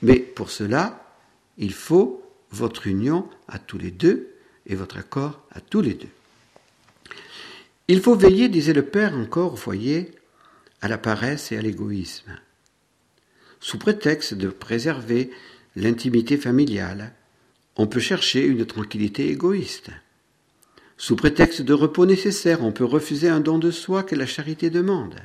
Mais 0.00 0.20
pour 0.20 0.48
cela, 0.48 1.12
il 1.58 1.72
faut 1.72 2.22
votre 2.52 2.86
union 2.86 3.28
à 3.48 3.58
tous 3.58 3.78
les 3.78 3.90
deux 3.90 4.36
et 4.66 4.76
votre 4.76 4.98
accord 4.98 5.44
à 5.50 5.60
tous 5.60 5.80
les 5.80 5.94
deux. 5.94 6.06
Il 7.92 8.00
faut 8.00 8.14
veiller, 8.14 8.48
disait 8.48 8.72
le 8.72 8.86
Père 8.86 9.14
encore 9.14 9.52
au 9.52 9.56
foyer, 9.56 10.12
à 10.80 10.88
la 10.88 10.96
paresse 10.96 11.52
et 11.52 11.58
à 11.58 11.60
l'égoïsme. 11.60 12.38
Sous 13.60 13.76
prétexte 13.76 14.32
de 14.32 14.48
préserver 14.48 15.30
l'intimité 15.76 16.38
familiale, 16.38 17.12
on 17.76 17.86
peut 17.86 18.00
chercher 18.00 18.46
une 18.46 18.64
tranquillité 18.64 19.28
égoïste. 19.28 19.90
Sous 20.96 21.16
prétexte 21.16 21.60
de 21.60 21.74
repos 21.74 22.06
nécessaire, 22.06 22.64
on 22.64 22.72
peut 22.72 22.86
refuser 22.86 23.28
un 23.28 23.40
don 23.40 23.58
de 23.58 23.70
soi 23.70 24.04
que 24.04 24.16
la 24.16 24.24
charité 24.24 24.70
demande. 24.70 25.16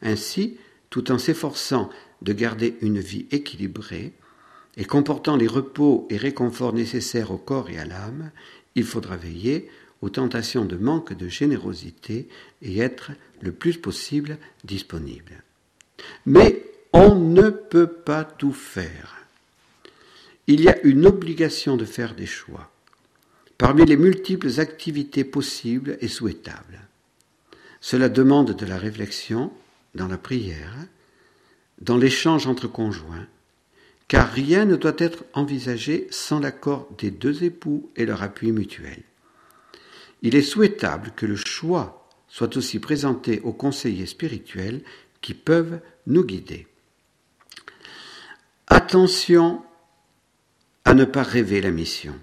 Ainsi, 0.00 0.56
tout 0.90 1.10
en 1.10 1.18
s'efforçant 1.18 1.90
de 2.22 2.32
garder 2.32 2.76
une 2.80 3.00
vie 3.00 3.26
équilibrée 3.32 4.12
et 4.76 4.84
comportant 4.84 5.34
les 5.34 5.48
repos 5.48 6.06
et 6.10 6.16
réconforts 6.16 6.74
nécessaires 6.74 7.32
au 7.32 7.38
corps 7.38 7.70
et 7.70 7.78
à 7.80 7.84
l'âme, 7.84 8.30
il 8.76 8.84
faudra 8.84 9.16
veiller 9.16 9.68
aux 10.02 10.10
tentations 10.10 10.64
de 10.64 10.76
manque 10.76 11.12
de 11.12 11.28
générosité 11.28 12.28
et 12.62 12.78
être 12.78 13.10
le 13.40 13.52
plus 13.52 13.76
possible 13.76 14.38
disponible. 14.64 15.42
Mais 16.26 16.64
on 16.92 17.14
ne 17.14 17.50
peut 17.50 17.88
pas 17.88 18.24
tout 18.24 18.52
faire. 18.52 19.26
Il 20.46 20.60
y 20.60 20.68
a 20.68 20.80
une 20.82 21.06
obligation 21.06 21.76
de 21.76 21.84
faire 21.84 22.14
des 22.14 22.26
choix 22.26 22.70
parmi 23.58 23.84
les 23.84 23.96
multiples 23.96 24.60
activités 24.60 25.24
possibles 25.24 25.98
et 26.00 26.08
souhaitables. 26.08 26.80
Cela 27.80 28.08
demande 28.08 28.54
de 28.54 28.66
la 28.66 28.78
réflexion 28.78 29.52
dans 29.94 30.06
la 30.06 30.16
prière, 30.16 30.74
dans 31.80 31.96
l'échange 31.96 32.46
entre 32.46 32.68
conjoints, 32.68 33.26
car 34.06 34.30
rien 34.30 34.64
ne 34.64 34.76
doit 34.76 34.96
être 34.98 35.24
envisagé 35.34 36.06
sans 36.10 36.40
l'accord 36.40 36.88
des 36.98 37.10
deux 37.10 37.44
époux 37.44 37.90
et 37.96 38.06
leur 38.06 38.22
appui 38.22 38.52
mutuel. 38.52 39.02
Il 40.22 40.34
est 40.34 40.42
souhaitable 40.42 41.12
que 41.14 41.26
le 41.26 41.36
choix 41.36 42.08
soit 42.28 42.56
aussi 42.56 42.78
présenté 42.78 43.40
aux 43.40 43.52
conseillers 43.52 44.06
spirituels 44.06 44.82
qui 45.20 45.34
peuvent 45.34 45.80
nous 46.06 46.24
guider. 46.24 46.66
Attention 48.66 49.62
à 50.84 50.94
ne 50.94 51.04
pas 51.04 51.22
rêver 51.22 51.60
la 51.60 51.70
mission. 51.70 52.18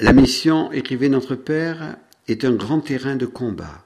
La 0.00 0.12
mission, 0.12 0.70
écrivait 0.70 1.08
notre 1.08 1.34
Père, 1.34 1.96
est 2.28 2.44
un 2.44 2.54
grand 2.54 2.80
terrain 2.80 3.16
de 3.16 3.26
combat 3.26 3.84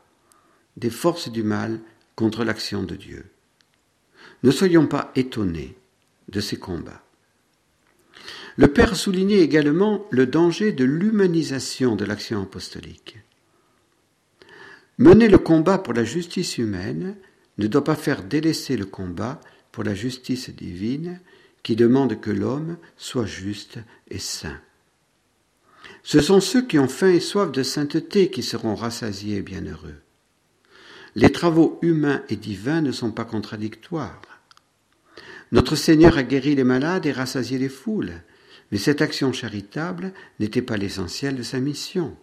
des 0.76 0.90
forces 0.90 1.30
du 1.30 1.42
mal 1.42 1.80
contre 2.16 2.44
l'action 2.44 2.82
de 2.82 2.96
Dieu. 2.96 3.30
Ne 4.42 4.50
soyons 4.50 4.86
pas 4.86 5.12
étonnés 5.14 5.76
de 6.28 6.40
ces 6.40 6.58
combats. 6.58 7.02
Le 8.56 8.68
Père 8.68 8.96
soulignait 8.96 9.40
également 9.40 10.06
le 10.10 10.26
danger 10.26 10.72
de 10.72 10.84
l'humanisation 10.84 11.96
de 11.96 12.04
l'action 12.04 12.42
apostolique. 12.42 13.18
Mener 14.98 15.28
le 15.28 15.38
combat 15.38 15.78
pour 15.78 15.94
la 15.94 16.04
justice 16.04 16.58
humaine 16.58 17.16
ne 17.58 17.66
doit 17.66 17.84
pas 17.84 17.96
faire 17.96 18.22
délaisser 18.22 18.76
le 18.76 18.84
combat 18.84 19.40
pour 19.72 19.84
la 19.84 19.94
justice 19.94 20.50
divine 20.50 21.20
qui 21.62 21.76
demande 21.76 22.20
que 22.20 22.30
l'homme 22.30 22.76
soit 22.96 23.24
juste 23.24 23.78
et 24.10 24.18
saint. 24.18 24.60
Ce 26.02 26.20
sont 26.20 26.40
ceux 26.40 26.66
qui 26.66 26.78
ont 26.78 26.88
faim 26.88 27.10
et 27.10 27.20
soif 27.20 27.52
de 27.52 27.62
sainteté 27.62 28.30
qui 28.30 28.42
seront 28.42 28.74
rassasiés 28.74 29.38
et 29.38 29.42
bienheureux. 29.42 29.96
Les 31.14 31.30
travaux 31.30 31.78
humains 31.82 32.22
et 32.28 32.36
divins 32.36 32.80
ne 32.80 32.92
sont 32.92 33.12
pas 33.12 33.24
contradictoires. 33.24 34.20
Notre 35.52 35.76
Seigneur 35.76 36.16
a 36.16 36.22
guéri 36.22 36.54
les 36.54 36.64
malades 36.64 37.06
et 37.06 37.12
rassasié 37.12 37.58
les 37.58 37.68
foules, 37.68 38.22
mais 38.72 38.78
cette 38.78 39.02
action 39.02 39.34
charitable 39.34 40.14
n'était 40.40 40.62
pas 40.62 40.78
l'essentiel 40.78 41.36
de 41.36 41.42
sa 41.42 41.60
mission. 41.60 42.16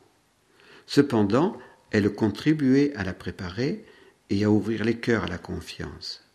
Cependant, 0.87 1.55
elle 1.91 2.11
contribuait 2.11 2.91
à 2.95 3.03
la 3.03 3.13
préparer 3.13 3.85
et 4.31 4.43
à 4.43 4.49
ouvrir 4.49 4.83
les 4.83 4.97
cœurs 4.97 5.25
à 5.25 5.27
la 5.27 5.37
confiance. 5.37 6.25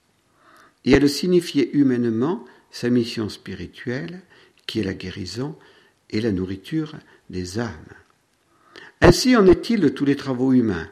Et 0.84 0.92
elle 0.92 1.08
signifiait 1.10 1.70
humainement 1.72 2.44
sa 2.70 2.90
mission 2.90 3.28
spirituelle, 3.28 4.22
qui 4.66 4.78
est 4.78 4.84
la 4.84 4.94
guérison 4.94 5.58
et 6.10 6.20
la 6.20 6.30
nourriture 6.30 6.94
des 7.28 7.58
âmes. 7.58 7.94
Ainsi 9.00 9.36
en 9.36 9.46
est-il 9.46 9.80
de 9.80 9.88
tous 9.88 10.04
les 10.04 10.16
travaux 10.16 10.52
humains. 10.52 10.88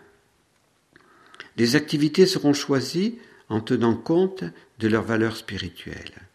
Les 1.57 1.77
activités 1.77 2.27
seront 2.27 2.55
choisies 2.55 3.19
en 3.49 3.61
tenant 3.61 3.95
compte 3.95 4.43
de 4.81 4.89
leurs 4.89 5.05
valeurs 5.05 5.37
spirituelles. 5.37 6.32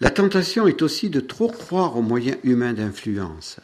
La 0.00 0.10
tentation 0.10 0.68
est 0.68 0.82
aussi 0.82 1.10
de 1.10 1.20
trop 1.20 1.48
croire 1.48 1.96
aux 1.96 2.02
moyens 2.02 2.38
humains 2.44 2.72
d'influence. 2.72 3.58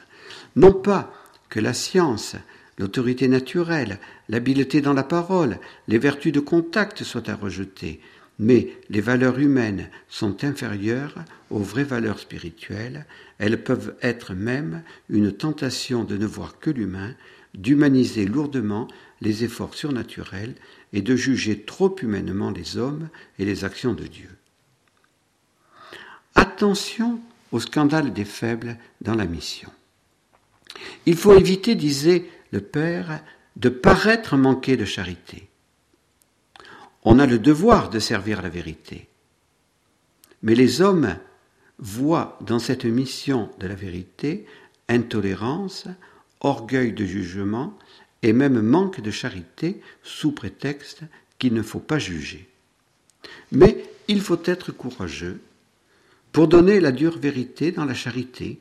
Non 0.57 0.73
pas 0.73 1.13
que 1.49 1.61
la 1.61 1.73
science, 1.73 2.35
l'autorité 2.79 3.29
naturelle, 3.29 4.01
l'habileté 4.29 4.81
dans 4.81 4.95
la 4.95 5.05
parole, 5.05 5.59
les 5.87 5.99
vertus 5.99 6.33
de 6.33 6.41
contact 6.41 7.05
soient 7.05 7.31
à 7.31 7.37
rejeter, 7.37 8.01
mais 8.41 8.77
les 8.91 9.01
valeurs 9.01 9.39
humaines 9.39 9.89
sont 10.09 10.45
inférieures 10.45 11.15
aux 11.51 11.61
vraies 11.61 11.85
valeurs 11.85 12.19
spirituelles, 12.19 13.07
elles 13.39 13.63
peuvent 13.63 13.95
être 14.03 14.35
même 14.35 14.83
une 15.09 15.31
tentation 15.31 16.03
de 16.03 16.17
ne 16.17 16.27
voir 16.27 16.59
que 16.59 16.71
l'humain, 16.71 17.15
d'humaniser 17.55 18.27
lourdement 18.27 18.89
les 19.21 19.45
efforts 19.45 19.75
surnaturels 19.75 20.55
et 20.93 21.01
de 21.01 21.15
juger 21.15 21.61
trop 21.61 21.95
humainement 22.03 22.51
les 22.51 22.77
hommes 22.77 23.09
et 23.39 23.45
les 23.45 23.65
actions 23.65 23.95
de 23.95 24.09
Dieu. 24.09 24.31
Attention 26.55 27.19
au 27.51 27.59
scandale 27.59 28.13
des 28.13 28.25
faibles 28.25 28.77
dans 29.01 29.17
la 29.17 29.25
mission. 29.25 29.69
Il 31.05 31.17
faut 31.17 31.37
éviter, 31.37 31.75
disait 31.75 32.31
le 32.53 32.61
Père, 32.61 33.25
de 33.57 33.69
paraître 33.69 34.37
manquer 34.37 34.77
de 34.77 34.85
charité. 34.85 35.49
On 37.03 37.19
a 37.19 37.27
le 37.27 37.41
devoir 37.41 37.91
de 37.91 37.99
servir 37.99 38.41
la 38.41 38.51
vérité. 38.51 39.09
Mais 40.45 40.55
les 40.55 40.81
hommes 40.81 41.17
voient 41.81 42.39
dans 42.41 42.61
cette 42.61 42.85
mission 42.85 43.51
de 43.59 43.67
la 43.67 43.75
vérité 43.75 44.47
intolérance, 44.89 45.89
orgueil 46.39 46.93
de 46.93 47.05
jugement 47.05 47.77
et 48.23 48.33
même 48.33 48.61
manque 48.61 49.01
de 49.01 49.11
charité 49.11 49.81
sous 50.05 50.31
prétexte 50.31 51.03
qu'il 51.41 51.53
ne 51.53 51.63
faut 51.63 51.81
pas 51.81 51.99
juger. 51.99 52.49
Mais 53.51 53.85
il 54.07 54.21
faut 54.21 54.43
être 54.45 54.71
courageux 54.71 55.41
pour 56.35 56.49
donner 56.49 56.81
la 56.81 56.91
dure 56.91 57.17
vérité 57.17 57.71
dans 57.71 57.85
la 57.85 57.95
charité. 57.95 58.61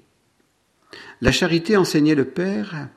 La 1.22 1.32
charité, 1.32 1.76
enseignait 1.76 2.14
le 2.14 2.26
Père, 2.26 2.88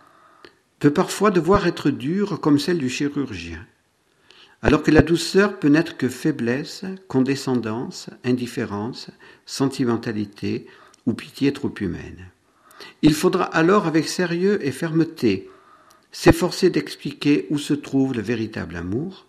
peut 0.81 0.93
parfois 0.93 1.31
devoir 1.31 1.67
être 1.67 1.89
dure 1.89 2.39
comme 2.41 2.59
celle 2.59 2.77
du 2.77 2.91
chirurgien, 2.91 3.67
alors 4.61 4.83
que 4.83 4.91
la 4.91 5.01
douceur 5.01 5.59
peut 5.59 5.69
n'être 5.69 5.97
que 5.97 6.11
faiblesse, 6.11 6.85
condescendance, 7.09 8.11
indifférence, 8.23 9.09
sentimentalité 9.47 10.67
ou 11.07 11.15
pitié 11.15 11.55
trop 11.55 11.73
humaine. 11.81 12.31
Il 13.01 13.15
faudra 13.15 13.45
alors 13.45 13.87
avec 13.87 14.07
sérieux 14.07 14.59
et 14.61 14.73
fermeté 14.73 15.49
s'efforcer 16.13 16.69
d'expliquer 16.69 17.47
où 17.49 17.57
se 17.57 17.73
trouve 17.73 18.13
le 18.13 18.21
véritable 18.21 18.77
amour, 18.77 19.26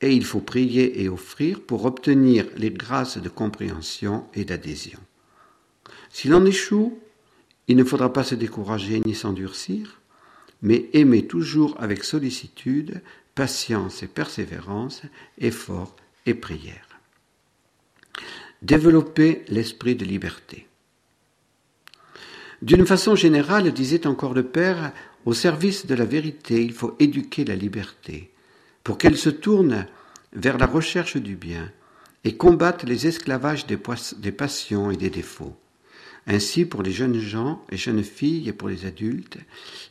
et 0.00 0.12
il 0.12 0.24
faut 0.24 0.40
prier 0.40 1.02
et 1.02 1.08
offrir 1.08 1.60
pour 1.60 1.84
obtenir 1.84 2.46
les 2.56 2.70
grâces 2.70 3.18
de 3.18 3.28
compréhension 3.28 4.26
et 4.34 4.44
d'adhésion. 4.44 4.98
S'il 6.10 6.34
en 6.34 6.44
échoue, 6.44 6.98
il 7.68 7.76
ne 7.76 7.84
faudra 7.84 8.12
pas 8.12 8.24
se 8.24 8.34
décourager 8.34 9.00
ni 9.00 9.14
s'endurcir, 9.14 10.00
mais 10.62 10.88
aimer 10.92 11.26
toujours 11.26 11.76
avec 11.78 12.04
sollicitude, 12.04 13.02
patience 13.34 14.02
et 14.02 14.06
persévérance, 14.06 15.02
effort 15.38 15.96
et 16.26 16.34
prière. 16.34 17.00
Développer 18.62 19.42
l'esprit 19.48 19.94
de 19.94 20.04
liberté. 20.04 20.66
D'une 22.62 22.86
façon 22.86 23.14
générale, 23.14 23.72
disait 23.72 24.06
encore 24.06 24.32
le 24.32 24.44
Père, 24.44 24.92
au 25.26 25.34
service 25.34 25.86
de 25.86 25.94
la 25.94 26.04
vérité, 26.04 26.62
il 26.62 26.72
faut 26.72 26.96
éduquer 26.98 27.44
la 27.44 27.56
liberté, 27.56 28.30
pour 28.84 28.98
qu'elle 28.98 29.16
se 29.16 29.30
tourne 29.30 29.86
vers 30.32 30.58
la 30.58 30.66
recherche 30.66 31.16
du 31.16 31.34
bien 31.34 31.72
et 32.22 32.36
combatte 32.36 32.84
les 32.84 33.06
esclavages 33.06 33.66
des, 33.66 33.78
des 34.18 34.32
passions 34.32 34.90
et 34.90 34.96
des 34.96 35.10
défauts. 35.10 35.56
Ainsi, 36.26 36.64
pour 36.64 36.82
les 36.82 36.92
jeunes 36.92 37.18
gens 37.18 37.62
et 37.70 37.76
jeunes 37.76 38.04
filles 38.04 38.48
et 38.48 38.52
pour 38.52 38.68
les 38.68 38.86
adultes, 38.86 39.38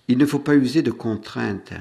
il 0.08 0.18
ne 0.18 0.26
faut 0.26 0.40
pas 0.40 0.56
user 0.56 0.82
de 0.82 0.92
contraintes, 0.92 1.74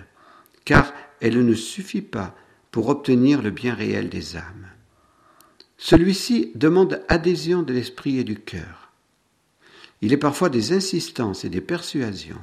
car 0.65 0.93
elle 1.21 1.45
ne 1.45 1.55
suffit 1.55 2.03
pas 2.03 2.37
pour 2.71 2.89
obtenir 2.89 3.43
le 3.43 3.51
bien 3.51 3.75
réel 3.75 4.09
des 4.09 4.37
âmes. 4.37 4.67
Celui-ci 5.79 6.53
demande 6.55 7.03
adhésion 7.09 7.63
de 7.63 7.73
l'esprit 7.73 8.19
et 8.19 8.25
du 8.25 8.39
cœur. 8.39 8.93
Il 10.01 10.13
est 10.13 10.19
parfois 10.19 10.49
des 10.49 10.73
insistances 10.73 11.45
et 11.45 11.49
des 11.49 11.61
persuasions 11.61 12.41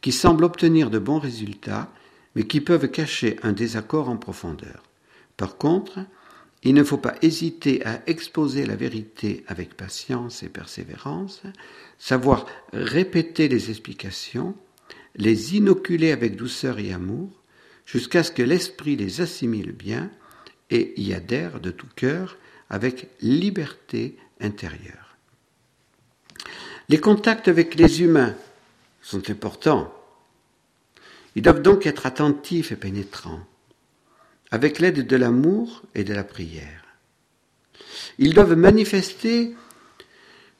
qui 0.00 0.12
semblent 0.12 0.44
obtenir 0.44 0.90
de 0.90 0.98
bons 0.98 1.18
résultats, 1.18 1.92
mais 2.34 2.44
qui 2.44 2.60
peuvent 2.60 2.88
cacher 2.88 3.36
un 3.42 3.52
désaccord 3.52 4.08
en 4.08 4.16
profondeur. 4.16 4.82
Par 5.36 5.56
contre, 5.56 6.00
il 6.62 6.74
ne 6.74 6.84
faut 6.84 6.98
pas 6.98 7.14
hésiter 7.22 7.84
à 7.84 8.02
exposer 8.06 8.66
la 8.66 8.76
vérité 8.76 9.44
avec 9.48 9.76
patience 9.76 10.42
et 10.42 10.48
persévérance, 10.48 11.42
savoir 11.98 12.46
répéter 12.72 13.48
les 13.48 13.70
explications, 13.70 14.54
les 15.16 15.56
inoculer 15.56 16.12
avec 16.12 16.36
douceur 16.36 16.78
et 16.78 16.92
amour, 16.92 17.30
jusqu'à 17.84 18.22
ce 18.22 18.30
que 18.30 18.42
l'esprit 18.42 18.96
les 18.96 19.20
assimile 19.20 19.72
bien 19.72 20.10
et 20.70 20.94
y 21.00 21.12
adhère 21.14 21.60
de 21.60 21.70
tout 21.70 21.88
cœur 21.96 22.38
avec 22.70 23.08
liberté 23.20 24.16
intérieure. 24.40 25.16
Les 26.88 26.98
contacts 26.98 27.48
avec 27.48 27.74
les 27.74 28.02
humains 28.02 28.34
sont 29.02 29.30
importants. 29.30 29.92
Ils 31.34 31.42
doivent 31.42 31.62
donc 31.62 31.86
être 31.86 32.06
attentifs 32.06 32.72
et 32.72 32.76
pénétrants, 32.76 33.46
avec 34.50 34.78
l'aide 34.78 35.06
de 35.06 35.16
l'amour 35.16 35.82
et 35.94 36.04
de 36.04 36.12
la 36.12 36.24
prière. 36.24 36.84
Ils 38.18 38.34
doivent 38.34 38.56
manifester 38.56 39.54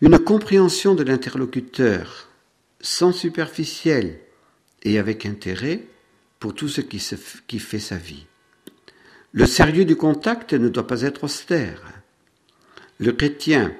une 0.01 0.19
compréhension 0.19 0.95
de 0.95 1.03
l'interlocuteur, 1.03 2.29
sans 2.81 3.13
superficiel 3.13 4.19
et 4.83 4.99
avec 4.99 5.27
intérêt 5.27 5.85
pour 6.41 6.55
tout 6.55 6.69
ce 6.69 6.81
qui, 6.81 6.99
fait 7.59 7.79
sa 7.79 7.97
vie. 7.97 8.27
Le 9.31 9.47
sérieux 9.47 9.85
du 9.85 9.95
contact 9.95 10.55
ne 10.55 10.69
doit 10.69 10.87
pas 10.87 11.03
être 11.03 11.25
austère. 11.25 11.83
Le 12.99 13.13
chrétien, 13.13 13.73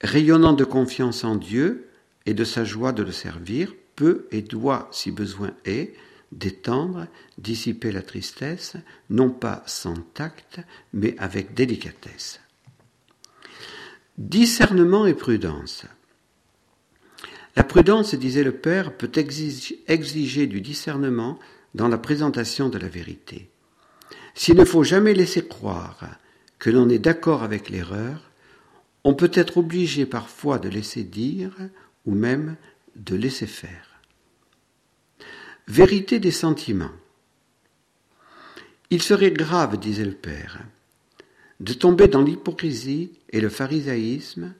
rayonnant 0.00 0.52
de 0.52 0.64
confiance 0.64 1.24
en 1.24 1.34
Dieu 1.34 1.88
et 2.24 2.34
de 2.34 2.44
sa 2.44 2.64
joie 2.64 2.92
de 2.92 3.02
le 3.02 3.10
servir, 3.10 3.74
peut 3.96 4.28
et 4.30 4.42
doit, 4.42 4.88
si 4.92 5.10
besoin 5.10 5.50
est, 5.64 5.94
détendre, 6.32 7.06
dissiper 7.38 7.92
la 7.92 8.02
tristesse, 8.02 8.76
non 9.10 9.30
pas 9.30 9.62
sans 9.66 9.96
tact, 10.14 10.60
mais 10.92 11.14
avec 11.18 11.54
délicatesse. 11.54 12.40
Discernement 14.18 15.06
et 15.06 15.14
prudence. 15.14 15.86
La 17.56 17.64
prudence, 17.64 18.14
disait 18.14 18.44
le 18.44 18.52
Père, 18.52 18.96
peut 18.96 19.10
exiger 19.14 20.46
du 20.46 20.60
discernement 20.60 21.38
dans 21.74 21.88
la 21.88 21.98
présentation 21.98 22.68
de 22.68 22.78
la 22.78 22.88
vérité. 22.88 23.50
S'il 24.34 24.56
ne 24.56 24.64
faut 24.64 24.84
jamais 24.84 25.14
laisser 25.14 25.46
croire 25.46 26.18
que 26.58 26.70
l'on 26.70 26.88
est 26.88 26.98
d'accord 26.98 27.42
avec 27.42 27.70
l'erreur, 27.70 28.30
on 29.04 29.14
peut 29.14 29.30
être 29.34 29.58
obligé 29.58 30.06
parfois 30.06 30.58
de 30.58 30.68
laisser 30.68 31.02
dire 31.02 31.56
ou 32.06 32.14
même 32.14 32.56
de 32.96 33.16
laisser 33.16 33.46
faire. 33.46 33.87
Vérité 35.68 36.18
des 36.18 36.30
sentiments. 36.30 36.92
Il 38.88 39.02
serait 39.02 39.32
grave, 39.32 39.78
disait 39.78 40.06
le 40.06 40.12
Père, 40.12 40.60
de 41.60 41.74
tomber 41.74 42.08
dans 42.08 42.22
l'hypocrisie 42.22 43.10
et 43.28 43.42
le 43.42 43.50
pharisaïsme 43.50 44.54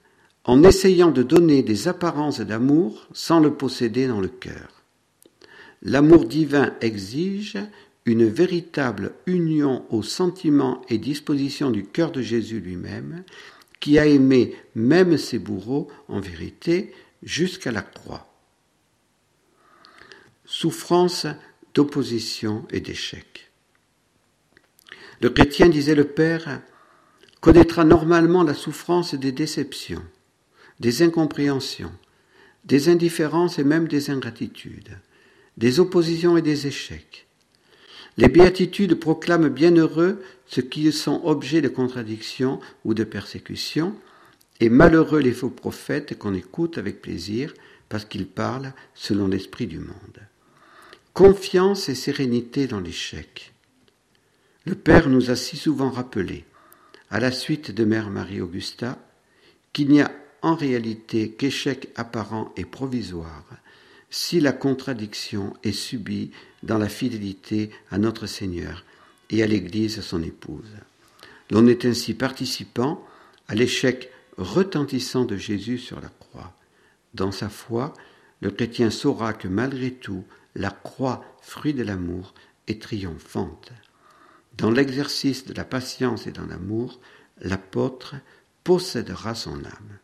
en 0.44 0.62
essayant 0.62 1.10
de 1.10 1.22
donner 1.22 1.62
des 1.62 1.88
apparences 1.88 2.40
d'amour 2.40 3.08
sans 3.14 3.40
le 3.40 3.54
posséder 3.54 4.06
dans 4.06 4.20
le 4.20 4.28
cœur. 4.28 4.82
L'amour 5.80 6.26
divin 6.26 6.74
exige 6.82 7.56
une 8.04 8.26
véritable 8.26 9.12
union 9.24 9.86
aux 9.88 10.02
sentiments 10.02 10.82
et 10.90 10.98
dispositions 10.98 11.70
du 11.70 11.84
cœur 11.84 12.12
de 12.12 12.20
Jésus 12.20 12.60
lui-même, 12.60 13.24
qui 13.80 13.98
a 13.98 14.06
aimé 14.06 14.54
même 14.74 15.16
ses 15.16 15.38
bourreaux 15.38 15.88
en 16.08 16.20
vérité 16.20 16.92
jusqu'à 17.22 17.72
la 17.72 17.82
croix. 17.82 18.27
Souffrance 20.60 21.24
d'opposition 21.72 22.66
et 22.72 22.80
d'échec. 22.80 23.52
Le 25.20 25.30
chrétien, 25.30 25.68
disait 25.68 25.94
le 25.94 26.02
Père, 26.02 26.62
connaîtra 27.40 27.84
normalement 27.84 28.42
la 28.42 28.54
souffrance 28.54 29.14
des 29.14 29.30
déceptions, 29.30 30.02
des 30.80 31.02
incompréhensions, 31.02 31.92
des 32.64 32.88
indifférences 32.88 33.60
et 33.60 33.62
même 33.62 33.86
des 33.86 34.10
ingratitudes, 34.10 34.98
des 35.56 35.78
oppositions 35.78 36.36
et 36.36 36.42
des 36.42 36.66
échecs. 36.66 37.28
Les 38.16 38.26
béatitudes 38.26 38.96
proclament 38.96 39.50
bienheureux 39.50 40.20
ceux 40.48 40.62
qui 40.62 40.90
sont 40.90 41.20
objets 41.22 41.60
de 41.60 41.68
contradictions 41.68 42.58
ou 42.84 42.94
de 42.94 43.04
persécutions, 43.04 43.94
et 44.58 44.70
malheureux 44.70 45.20
les 45.20 45.34
faux 45.34 45.50
prophètes 45.50 46.18
qu'on 46.18 46.34
écoute 46.34 46.78
avec 46.78 47.00
plaisir 47.00 47.54
parce 47.88 48.04
qu'ils 48.04 48.26
parlent 48.26 48.72
selon 48.96 49.28
l'esprit 49.28 49.68
du 49.68 49.78
monde. 49.78 50.27
Confiance 51.18 51.88
et 51.88 51.96
sérénité 51.96 52.68
dans 52.68 52.78
l'échec. 52.78 53.52
Le 54.64 54.76
Père 54.76 55.08
nous 55.08 55.32
a 55.32 55.34
si 55.34 55.56
souvent 55.56 55.90
rappelé 55.90 56.44
à 57.10 57.18
la 57.18 57.32
suite 57.32 57.72
de 57.72 57.84
Mère 57.84 58.08
Marie-Augusta, 58.08 58.96
qu'il 59.72 59.88
n'y 59.88 60.00
a 60.00 60.12
en 60.42 60.54
réalité 60.54 61.32
qu'échec 61.32 61.88
apparent 61.96 62.52
et 62.56 62.64
provisoire 62.64 63.46
si 64.10 64.38
la 64.38 64.52
contradiction 64.52 65.54
est 65.64 65.72
subie 65.72 66.30
dans 66.62 66.78
la 66.78 66.88
fidélité 66.88 67.70
à 67.90 67.98
notre 67.98 68.28
Seigneur 68.28 68.84
et 69.30 69.42
à 69.42 69.48
l'Église 69.48 70.00
son 70.02 70.22
épouse. 70.22 70.76
L'on 71.50 71.66
est 71.66 71.84
ainsi 71.84 72.14
participant 72.14 73.04
à 73.48 73.56
l'échec 73.56 74.12
retentissant 74.36 75.24
de 75.24 75.36
Jésus 75.36 75.78
sur 75.78 76.00
la 76.00 76.10
croix. 76.20 76.54
Dans 77.12 77.32
sa 77.32 77.48
foi, 77.48 77.92
le 78.40 78.52
chrétien 78.52 78.90
saura 78.90 79.32
que 79.32 79.48
malgré 79.48 79.90
tout, 79.90 80.22
la 80.58 80.70
croix, 80.70 81.24
fruit 81.40 81.72
de 81.72 81.84
l'amour, 81.84 82.34
est 82.66 82.82
triomphante. 82.82 83.72
Dans 84.56 84.70
l'exercice 84.70 85.46
de 85.46 85.54
la 85.54 85.64
patience 85.64 86.26
et 86.26 86.32
dans 86.32 86.46
l'amour, 86.46 87.00
l'apôtre 87.40 88.16
possédera 88.64 89.34
son 89.34 89.64
âme. 89.64 89.98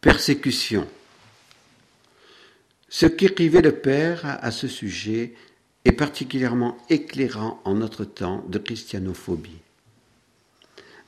Persécution. 0.00 0.88
Ce 2.88 3.06
qu'écrivait 3.06 3.60
le 3.60 3.72
Père 3.72 4.20
à 4.24 4.50
ce 4.50 4.68
sujet 4.68 5.34
est 5.84 5.92
particulièrement 5.92 6.78
éclairant 6.88 7.60
en 7.64 7.74
notre 7.74 8.04
temps 8.04 8.44
de 8.48 8.58
christianophobie. 8.58 9.60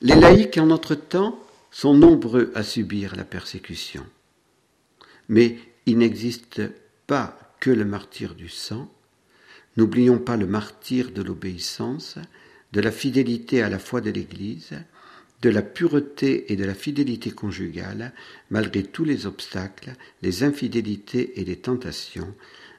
Les 0.01 0.15
laïcs 0.15 0.57
en 0.57 0.65
notre 0.65 0.95
temps 0.95 1.39
sont 1.71 1.93
nombreux 1.93 2.51
à 2.55 2.63
subir 2.63 3.15
la 3.15 3.23
persécution, 3.23 4.05
mais 5.29 5.57
il 5.85 5.97
n'existe 5.97 6.61
pas 7.07 7.42
que 7.63 7.71
le 7.71 7.85
martyr 7.85 8.35
du 8.35 8.49
sang, 8.49 8.91
N'oublions 9.77 10.19
pas 10.19 10.35
le 10.35 10.45
martyr 10.45 11.11
de 11.11 11.21
l'obéissance, 11.21 12.17
de 12.73 12.81
la 12.81 12.91
fidélité 12.91 13.63
à 13.63 13.69
la 13.69 13.79
foi 13.79 14.01
de 14.01 14.11
l'Église, 14.11 14.73
de 15.41 15.49
la 15.49 15.61
pureté 15.61 16.51
et 16.51 16.57
de 16.57 16.65
la 16.65 16.73
fidélité 16.73 17.31
conjugale, 17.31 18.11
malgré 18.49 18.83
tous 18.83 19.05
les 19.05 19.25
obstacles, 19.25 19.93
les 20.21 20.43
infidélités 20.43 21.39
et 21.39 21.45
les 21.45 21.55
tentations, 21.55 22.35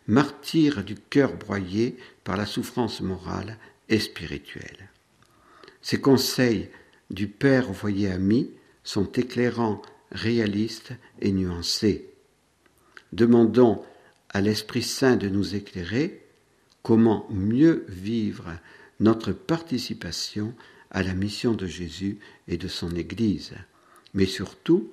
martyr 0.07 0.85
du 0.85 0.97
cœur 0.97 1.33
broyé 1.33 1.97
par 2.23 2.37
la 2.37 2.45
souffrance 2.45 3.01
morale 3.01 3.57
et 3.89 3.99
spirituelle. 3.99 4.91
Ces 5.81 5.99
conseils 5.99 6.69
du 7.09 7.27
Père 7.27 7.71
au 7.71 7.73
foyer 7.73 8.11
ami 8.11 8.51
sont 8.83 9.11
éclairants, 9.13 9.81
réalistes 10.13 10.93
et 11.23 11.33
nuancés. 11.33 12.11
Demandons 13.15 13.83
à 14.35 14.41
l'Esprit 14.41 14.83
Saint 14.83 15.17
de 15.17 15.29
nous 15.29 15.55
éclairer 15.55 16.21
comment 16.83 17.27
mieux 17.31 17.87
vivre 17.89 18.53
notre 19.01 19.33
participation 19.33 20.55
à 20.91 21.03
la 21.03 21.15
mission 21.15 21.55
de 21.55 21.67
Jésus 21.67 22.19
et 22.49 22.57
de 22.57 22.69
son 22.69 22.95
Église. 22.95 23.55
Mais 24.13 24.27
surtout, 24.27 24.93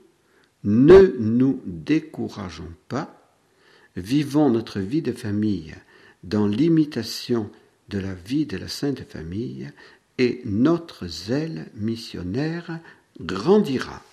ne 0.63 1.15
nous 1.19 1.61
décourageons 1.65 2.71
pas, 2.87 3.35
vivons 3.95 4.49
notre 4.49 4.79
vie 4.79 5.01
de 5.01 5.11
famille 5.11 5.75
dans 6.23 6.47
l'imitation 6.47 7.49
de 7.89 7.99
la 7.99 8.13
vie 8.13 8.45
de 8.45 8.57
la 8.57 8.67
Sainte 8.67 9.03
Famille 9.09 9.71
et 10.17 10.41
notre 10.45 11.07
zèle 11.07 11.69
missionnaire 11.75 12.79
grandira. 13.19 14.03